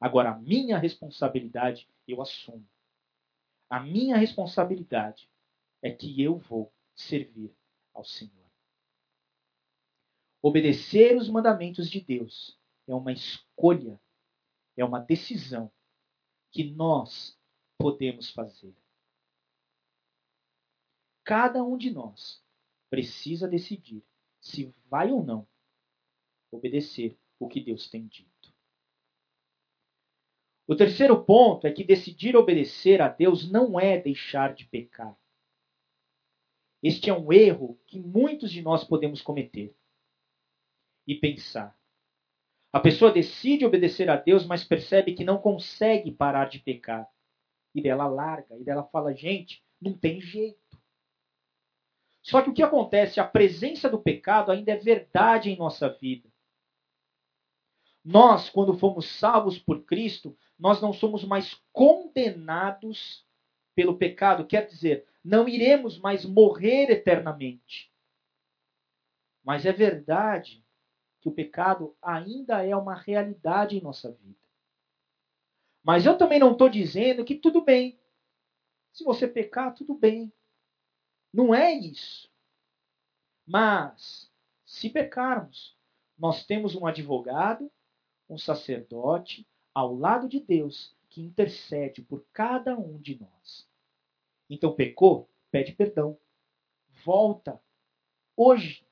Agora, 0.00 0.30
a 0.30 0.38
minha 0.38 0.78
responsabilidade 0.78 1.88
eu 2.08 2.22
assumo. 2.22 2.66
A 3.68 3.78
minha 3.78 4.16
responsabilidade 4.16 5.28
é 5.82 5.90
que 5.90 6.20
eu 6.20 6.38
vou 6.38 6.72
servir 6.96 7.54
ao 7.92 8.04
Senhor. 8.04 8.50
Obedecer 10.42 11.16
os 11.16 11.28
mandamentos 11.28 11.90
de 11.90 12.00
Deus 12.00 12.58
é 12.86 12.94
uma 12.94 13.12
escolha, 13.12 14.00
é 14.76 14.84
uma 14.84 14.98
decisão 14.98 15.70
que 16.50 16.64
nós 16.64 17.38
podemos 17.78 18.30
fazer. 18.30 18.74
Cada 21.22 21.62
um 21.62 21.76
de 21.76 21.90
nós 21.90 22.42
precisa 22.88 23.46
decidir 23.46 24.02
se 24.40 24.74
vai 24.88 25.12
ou 25.12 25.22
não 25.22 25.46
obedecer 26.50 27.16
o 27.38 27.46
que 27.46 27.60
Deus 27.60 27.88
tem 27.88 28.06
dito. 28.06 28.29
O 30.70 30.76
terceiro 30.76 31.24
ponto 31.24 31.66
é 31.66 31.72
que 31.72 31.82
decidir 31.82 32.36
obedecer 32.36 33.02
a 33.02 33.08
Deus 33.08 33.50
não 33.50 33.80
é 33.80 34.00
deixar 34.00 34.54
de 34.54 34.66
pecar. 34.66 35.18
Este 36.80 37.10
é 37.10 37.12
um 37.12 37.32
erro 37.32 37.76
que 37.88 37.98
muitos 37.98 38.52
de 38.52 38.62
nós 38.62 38.84
podemos 38.84 39.20
cometer 39.20 39.74
e 41.04 41.16
pensar. 41.16 41.76
A 42.72 42.78
pessoa 42.78 43.10
decide 43.10 43.66
obedecer 43.66 44.08
a 44.08 44.14
Deus, 44.14 44.46
mas 44.46 44.62
percebe 44.62 45.12
que 45.12 45.24
não 45.24 45.38
consegue 45.38 46.12
parar 46.12 46.48
de 46.48 46.60
pecar. 46.60 47.10
E 47.74 47.82
dela 47.82 48.06
larga, 48.06 48.56
e 48.56 48.62
dela 48.62 48.84
fala: 48.84 49.12
gente, 49.12 49.64
não 49.80 49.98
tem 49.98 50.20
jeito. 50.20 50.80
Só 52.22 52.42
que 52.42 52.50
o 52.50 52.54
que 52.54 52.62
acontece? 52.62 53.18
A 53.18 53.26
presença 53.26 53.90
do 53.90 54.00
pecado 54.00 54.52
ainda 54.52 54.70
é 54.70 54.76
verdade 54.76 55.50
em 55.50 55.56
nossa 55.56 55.88
vida. 55.88 56.30
Nós, 58.04 58.48
quando 58.48 58.78
fomos 58.78 59.06
salvos 59.06 59.58
por 59.58 59.84
Cristo, 59.84 60.38
nós 60.60 60.80
não 60.80 60.92
somos 60.92 61.24
mais 61.24 61.54
condenados 61.72 63.26
pelo 63.74 63.96
pecado. 63.96 64.46
Quer 64.46 64.66
dizer, 64.66 65.06
não 65.24 65.48
iremos 65.48 65.98
mais 65.98 66.24
morrer 66.26 66.90
eternamente. 66.90 67.90
Mas 69.42 69.64
é 69.64 69.72
verdade 69.72 70.62
que 71.18 71.28
o 71.30 71.32
pecado 71.32 71.96
ainda 72.00 72.62
é 72.62 72.76
uma 72.76 72.94
realidade 72.94 73.76
em 73.76 73.80
nossa 73.80 74.12
vida. 74.12 74.38
Mas 75.82 76.04
eu 76.04 76.18
também 76.18 76.38
não 76.38 76.52
estou 76.52 76.68
dizendo 76.68 77.24
que 77.24 77.34
tudo 77.34 77.62
bem. 77.62 77.98
Se 78.92 79.02
você 79.02 79.26
pecar, 79.26 79.74
tudo 79.74 79.94
bem. 79.94 80.30
Não 81.32 81.54
é 81.54 81.72
isso. 81.72 82.30
Mas, 83.46 84.30
se 84.66 84.90
pecarmos, 84.90 85.74
nós 86.18 86.44
temos 86.44 86.74
um 86.74 86.86
advogado, 86.86 87.72
um 88.28 88.36
sacerdote 88.36 89.48
ao 89.74 89.94
lado 89.94 90.28
de 90.28 90.40
Deus 90.40 90.94
que 91.08 91.20
intercede 91.20 92.02
por 92.02 92.24
cada 92.32 92.78
um 92.78 92.98
de 92.98 93.18
nós. 93.18 93.68
Então, 94.48 94.74
pecou? 94.74 95.28
Pede 95.50 95.72
perdão. 95.72 96.18
Volta. 97.04 97.60
Hoje. 98.36 98.84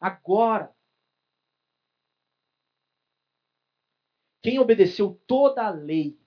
Agora. 0.00 0.74
Quem 4.42 4.58
obedeceu 4.58 5.20
toda 5.26 5.66
a 5.66 5.70
lei 5.70 6.18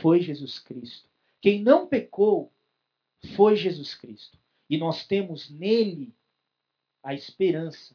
foi 0.00 0.20
Jesus 0.20 0.58
Cristo. 0.58 1.08
Quem 1.40 1.62
não 1.62 1.86
pecou 1.86 2.52
foi 3.36 3.56
Jesus 3.56 3.94
Cristo. 3.94 4.38
E 4.68 4.76
nós 4.76 5.06
temos 5.06 5.50
nele 5.50 6.14
a 7.02 7.14
esperança 7.14 7.94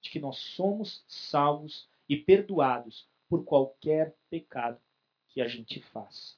de 0.00 0.10
que 0.10 0.18
nós 0.18 0.38
somos 0.38 1.04
salvos 1.08 1.88
e 2.08 2.16
perdoados 2.16 3.08
por 3.34 3.44
qualquer 3.44 4.16
pecado 4.30 4.80
que 5.26 5.40
a 5.40 5.48
gente 5.48 5.82
faça. 5.90 6.36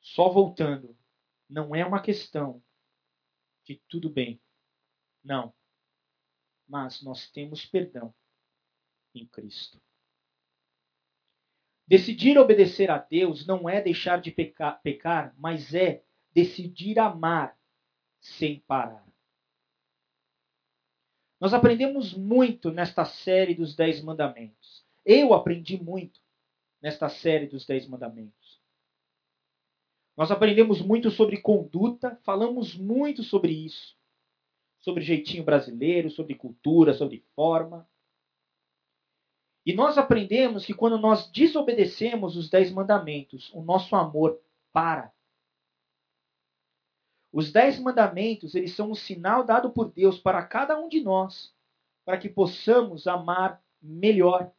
Só 0.00 0.30
voltando, 0.30 0.96
não 1.46 1.76
é 1.76 1.84
uma 1.84 2.00
questão 2.00 2.64
de 3.64 3.76
tudo 3.86 4.08
bem. 4.08 4.40
Não. 5.22 5.54
Mas 6.66 7.02
nós 7.02 7.30
temos 7.30 7.66
perdão 7.66 8.14
em 9.14 9.26
Cristo. 9.26 9.78
Decidir 11.86 12.38
obedecer 12.38 12.90
a 12.90 12.96
Deus 12.96 13.46
não 13.46 13.68
é 13.68 13.78
deixar 13.82 14.22
de 14.22 14.30
pecar, 14.30 14.80
pecar, 14.80 15.34
mas 15.36 15.74
é 15.74 16.02
decidir 16.32 16.98
amar 16.98 17.60
sem 18.18 18.60
parar. 18.60 19.06
Nós 21.42 21.52
aprendemos 21.52 22.14
muito 22.14 22.70
nesta 22.70 23.04
série 23.04 23.52
dos 23.52 23.74
Dez 23.74 24.00
Mandamentos. 24.00 24.84
Eu 25.04 25.34
aprendi 25.34 25.76
muito 25.76 26.20
nesta 26.80 27.08
série 27.08 27.48
dos 27.48 27.66
Dez 27.66 27.84
Mandamentos. 27.84 28.62
Nós 30.16 30.30
aprendemos 30.30 30.80
muito 30.80 31.10
sobre 31.10 31.40
conduta, 31.40 32.16
falamos 32.22 32.76
muito 32.76 33.24
sobre 33.24 33.50
isso. 33.50 33.96
Sobre 34.78 35.02
jeitinho 35.02 35.42
brasileiro, 35.42 36.12
sobre 36.12 36.36
cultura, 36.36 36.94
sobre 36.94 37.24
forma. 37.34 37.90
E 39.66 39.72
nós 39.72 39.98
aprendemos 39.98 40.64
que 40.64 40.72
quando 40.72 40.96
nós 40.96 41.28
desobedecemos 41.32 42.36
os 42.36 42.48
dez 42.48 42.70
mandamentos, 42.70 43.52
o 43.52 43.62
nosso 43.62 43.96
amor 43.96 44.40
para. 44.72 45.12
Os 47.32 47.50
dez 47.50 47.78
mandamentos, 47.78 48.54
eles 48.54 48.74
são 48.74 48.90
um 48.90 48.94
sinal 48.94 49.44
dado 49.44 49.72
por 49.72 49.90
Deus 49.90 50.18
para 50.18 50.46
cada 50.46 50.78
um 50.78 50.88
de 50.88 51.00
nós, 51.00 51.54
para 52.04 52.18
que 52.18 52.28
possamos 52.28 53.06
amar 53.06 53.64
melhor, 53.80 54.52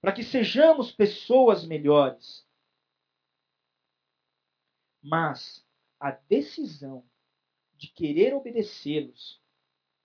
para 0.00 0.12
que 0.12 0.22
sejamos 0.22 0.92
pessoas 0.92 1.66
melhores. 1.66 2.46
Mas 5.02 5.66
a 5.98 6.12
decisão 6.12 7.04
de 7.74 7.88
querer 7.88 8.34
obedecê-los 8.34 9.42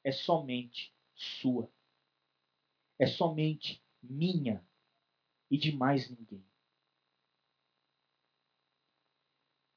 é 0.03 0.11
somente 0.11 0.95
sua 1.13 1.69
é 2.99 3.05
somente 3.05 3.83
minha 4.01 4.65
e 5.49 5.57
de 5.57 5.71
mais 5.71 6.09
ninguém. 6.09 6.43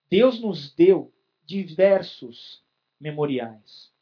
Deus 0.09 0.41
nos 0.41 0.75
deu 0.75 1.13
diversos 1.51 2.65
memoriais 3.01 3.93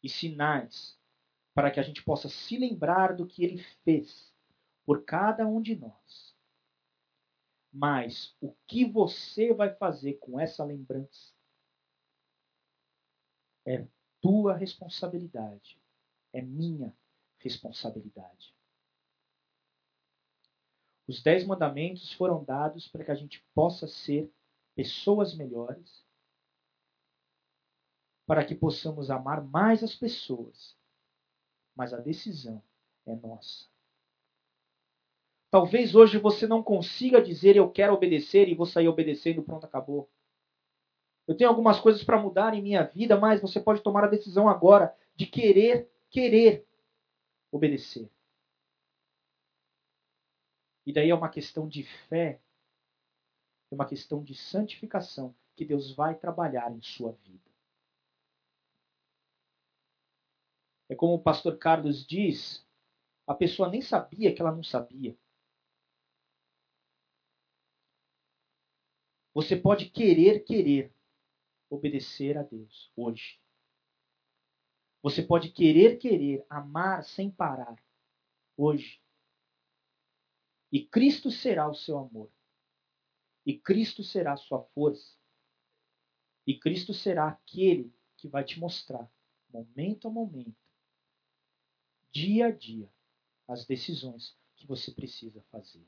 e 0.00 0.08
sinais 0.08 0.96
para 1.52 1.68
que 1.68 1.80
a 1.80 1.82
gente 1.82 2.00
possa 2.04 2.28
se 2.28 2.56
lembrar 2.56 3.16
do 3.16 3.26
que 3.26 3.42
ele 3.42 3.60
fez 3.82 4.32
por 4.86 5.04
cada 5.04 5.48
um 5.48 5.60
de 5.60 5.74
nós. 5.74 6.32
Mas 7.72 8.36
o 8.40 8.54
que 8.68 8.84
você 8.84 9.52
vai 9.52 9.74
fazer 9.74 10.14
com 10.18 10.38
essa 10.38 10.62
lembrança 10.62 11.34
é 13.66 13.84
tua 14.20 14.56
responsabilidade, 14.56 15.82
é 16.32 16.40
minha 16.40 16.96
responsabilidade. 17.40 18.54
Os 21.08 21.20
dez 21.20 21.44
mandamentos 21.44 22.12
foram 22.12 22.44
dados 22.44 22.86
para 22.86 23.04
que 23.04 23.10
a 23.10 23.16
gente 23.16 23.44
possa 23.52 23.88
ser 23.88 24.32
pessoas 24.76 25.34
melhores, 25.34 26.03
para 28.26 28.44
que 28.44 28.54
possamos 28.54 29.10
amar 29.10 29.44
mais 29.44 29.82
as 29.82 29.94
pessoas, 29.94 30.76
mas 31.74 31.92
a 31.92 31.98
decisão 31.98 32.62
é 33.06 33.14
nossa. 33.14 33.66
Talvez 35.50 35.94
hoje 35.94 36.18
você 36.18 36.46
não 36.46 36.62
consiga 36.62 37.22
dizer 37.22 37.56
eu 37.56 37.70
quero 37.70 37.94
obedecer 37.94 38.48
e 38.48 38.54
vou 38.54 38.66
sair 38.66 38.88
obedecendo, 38.88 39.42
pronto, 39.42 39.64
acabou. 39.64 40.10
Eu 41.26 41.36
tenho 41.36 41.48
algumas 41.48 41.78
coisas 41.80 42.02
para 42.02 42.20
mudar 42.20 42.54
em 42.54 42.62
minha 42.62 42.82
vida, 42.82 43.16
mas 43.18 43.40
você 43.40 43.60
pode 43.60 43.80
tomar 43.82 44.04
a 44.04 44.08
decisão 44.08 44.48
agora 44.48 44.94
de 45.14 45.26
querer, 45.26 45.88
querer 46.10 46.66
obedecer. 47.52 48.10
E 50.84 50.92
daí 50.92 51.08
é 51.08 51.14
uma 51.14 51.30
questão 51.30 51.68
de 51.68 51.84
fé, 52.08 52.40
é 53.70 53.74
uma 53.74 53.86
questão 53.86 54.22
de 54.22 54.34
santificação 54.34 55.34
que 55.56 55.64
Deus 55.64 55.94
vai 55.94 56.14
trabalhar 56.14 56.70
em 56.72 56.82
sua 56.82 57.12
vida. 57.12 57.53
É 60.94 60.96
como 60.96 61.14
o 61.14 61.20
pastor 61.20 61.58
Carlos 61.58 62.06
diz, 62.06 62.64
a 63.26 63.34
pessoa 63.34 63.68
nem 63.68 63.82
sabia 63.82 64.32
que 64.32 64.40
ela 64.40 64.54
não 64.54 64.62
sabia. 64.62 65.18
Você 69.34 69.56
pode 69.56 69.90
querer, 69.90 70.44
querer 70.44 70.94
obedecer 71.68 72.38
a 72.38 72.44
Deus 72.44 72.92
hoje. 72.94 73.40
Você 75.02 75.20
pode 75.20 75.50
querer, 75.50 75.98
querer 75.98 76.46
amar 76.48 77.02
sem 77.02 77.28
parar 77.28 77.74
hoje. 78.56 79.02
E 80.70 80.86
Cristo 80.86 81.28
será 81.28 81.68
o 81.68 81.74
seu 81.74 81.98
amor. 81.98 82.30
E 83.44 83.58
Cristo 83.58 84.04
será 84.04 84.34
a 84.34 84.36
sua 84.36 84.62
força. 84.66 85.18
E 86.46 86.56
Cristo 86.56 86.94
será 86.94 87.26
aquele 87.26 87.92
que 88.16 88.28
vai 88.28 88.44
te 88.44 88.60
mostrar, 88.60 89.10
momento 89.50 90.06
a 90.06 90.10
momento, 90.10 90.63
dia 92.14 92.46
a 92.46 92.50
dia, 92.52 92.88
as 93.48 93.66
decisões 93.66 94.38
que 94.54 94.66
você 94.66 94.92
precisa 94.92 95.42
fazer. 95.50 95.84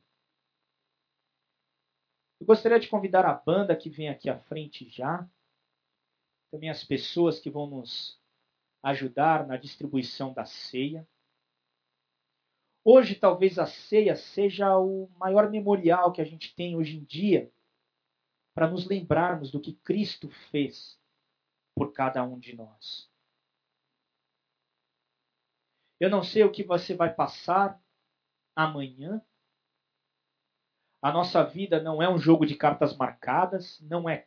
Eu 2.41 2.47
gostaria 2.47 2.81
de 2.81 2.89
convidar 2.89 3.24
a 3.24 3.33
banda 3.33 3.77
que 3.77 3.89
vem 3.89 4.09
aqui 4.09 4.29
à 4.29 4.37
frente 4.39 4.89
já, 4.91 5.27
também 6.51 6.68
as 6.68 6.85
pessoas 6.85 7.39
que 7.39 7.49
vão 7.49 7.68
nos 7.68 8.20
ajudar 8.83 9.47
na 9.47 9.57
distribuição 9.57 10.33
da 10.35 10.45
ceia. 10.45 11.07
Hoje, 12.85 13.14
talvez 13.14 13.59
a 13.59 13.66
ceia 13.66 14.16
seja 14.16 14.77
o 14.79 15.09
maior 15.16 15.51
memorial 15.51 16.12
que 16.12 16.20
a 16.20 16.24
gente 16.24 16.55
tem 16.55 16.77
hoje 16.77 16.97
em 16.97 17.05
dia 17.05 17.51
para 18.53 18.70
nos 18.70 18.87
lembrarmos 18.87 19.51
do 19.51 19.61
que 19.61 19.74
Cristo 19.74 20.29
fez 20.51 20.99
por 21.74 21.93
cada 21.93 22.22
um 22.24 22.39
de 22.39 22.55
nós. 22.55 23.11
Eu 25.99 26.11
não 26.11 26.22
sei 26.22 26.44
o 26.44 26.53
que 26.53 26.62
você 26.62 26.94
vai 26.94 27.12
passar 27.12 27.80
amanhã. 28.55 29.22
A 31.03 31.12
nossa 31.12 31.42
vida 31.42 31.82
não 31.82 32.03
é 32.03 32.09
um 32.09 32.18
jogo 32.18 32.44
de 32.44 32.55
cartas 32.55 32.97
marcadas, 32.97 33.80
não 33.80 34.09
é 34.09 34.26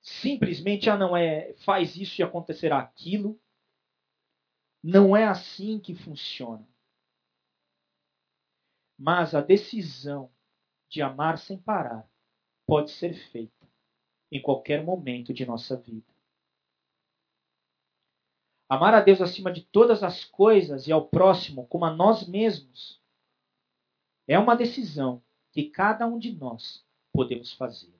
simplesmente 0.00 0.90
ah 0.90 0.96
não 0.96 1.16
é 1.16 1.54
faz 1.64 1.96
isso 1.96 2.20
e 2.20 2.24
acontecerá 2.24 2.78
aquilo. 2.78 3.40
Não 4.82 5.16
é 5.16 5.24
assim 5.24 5.78
que 5.78 5.94
funciona. 5.94 6.66
Mas 8.98 9.34
a 9.34 9.40
decisão 9.40 10.30
de 10.88 11.02
amar 11.02 11.38
sem 11.38 11.56
parar 11.56 12.08
pode 12.66 12.90
ser 12.90 13.14
feita 13.30 13.66
em 14.30 14.40
qualquer 14.40 14.84
momento 14.84 15.32
de 15.32 15.46
nossa 15.46 15.76
vida. 15.76 16.11
Amar 18.72 18.94
a 18.94 19.02
Deus 19.02 19.20
acima 19.20 19.52
de 19.52 19.60
todas 19.60 20.02
as 20.02 20.24
coisas 20.24 20.86
e 20.86 20.92
ao 20.92 21.06
próximo 21.06 21.66
como 21.66 21.84
a 21.84 21.90
nós 21.90 22.26
mesmos 22.26 22.98
é 24.26 24.38
uma 24.38 24.56
decisão 24.56 25.22
que 25.50 25.64
cada 25.64 26.06
um 26.06 26.18
de 26.18 26.32
nós 26.32 26.82
podemos 27.12 27.52
fazer. 27.52 27.92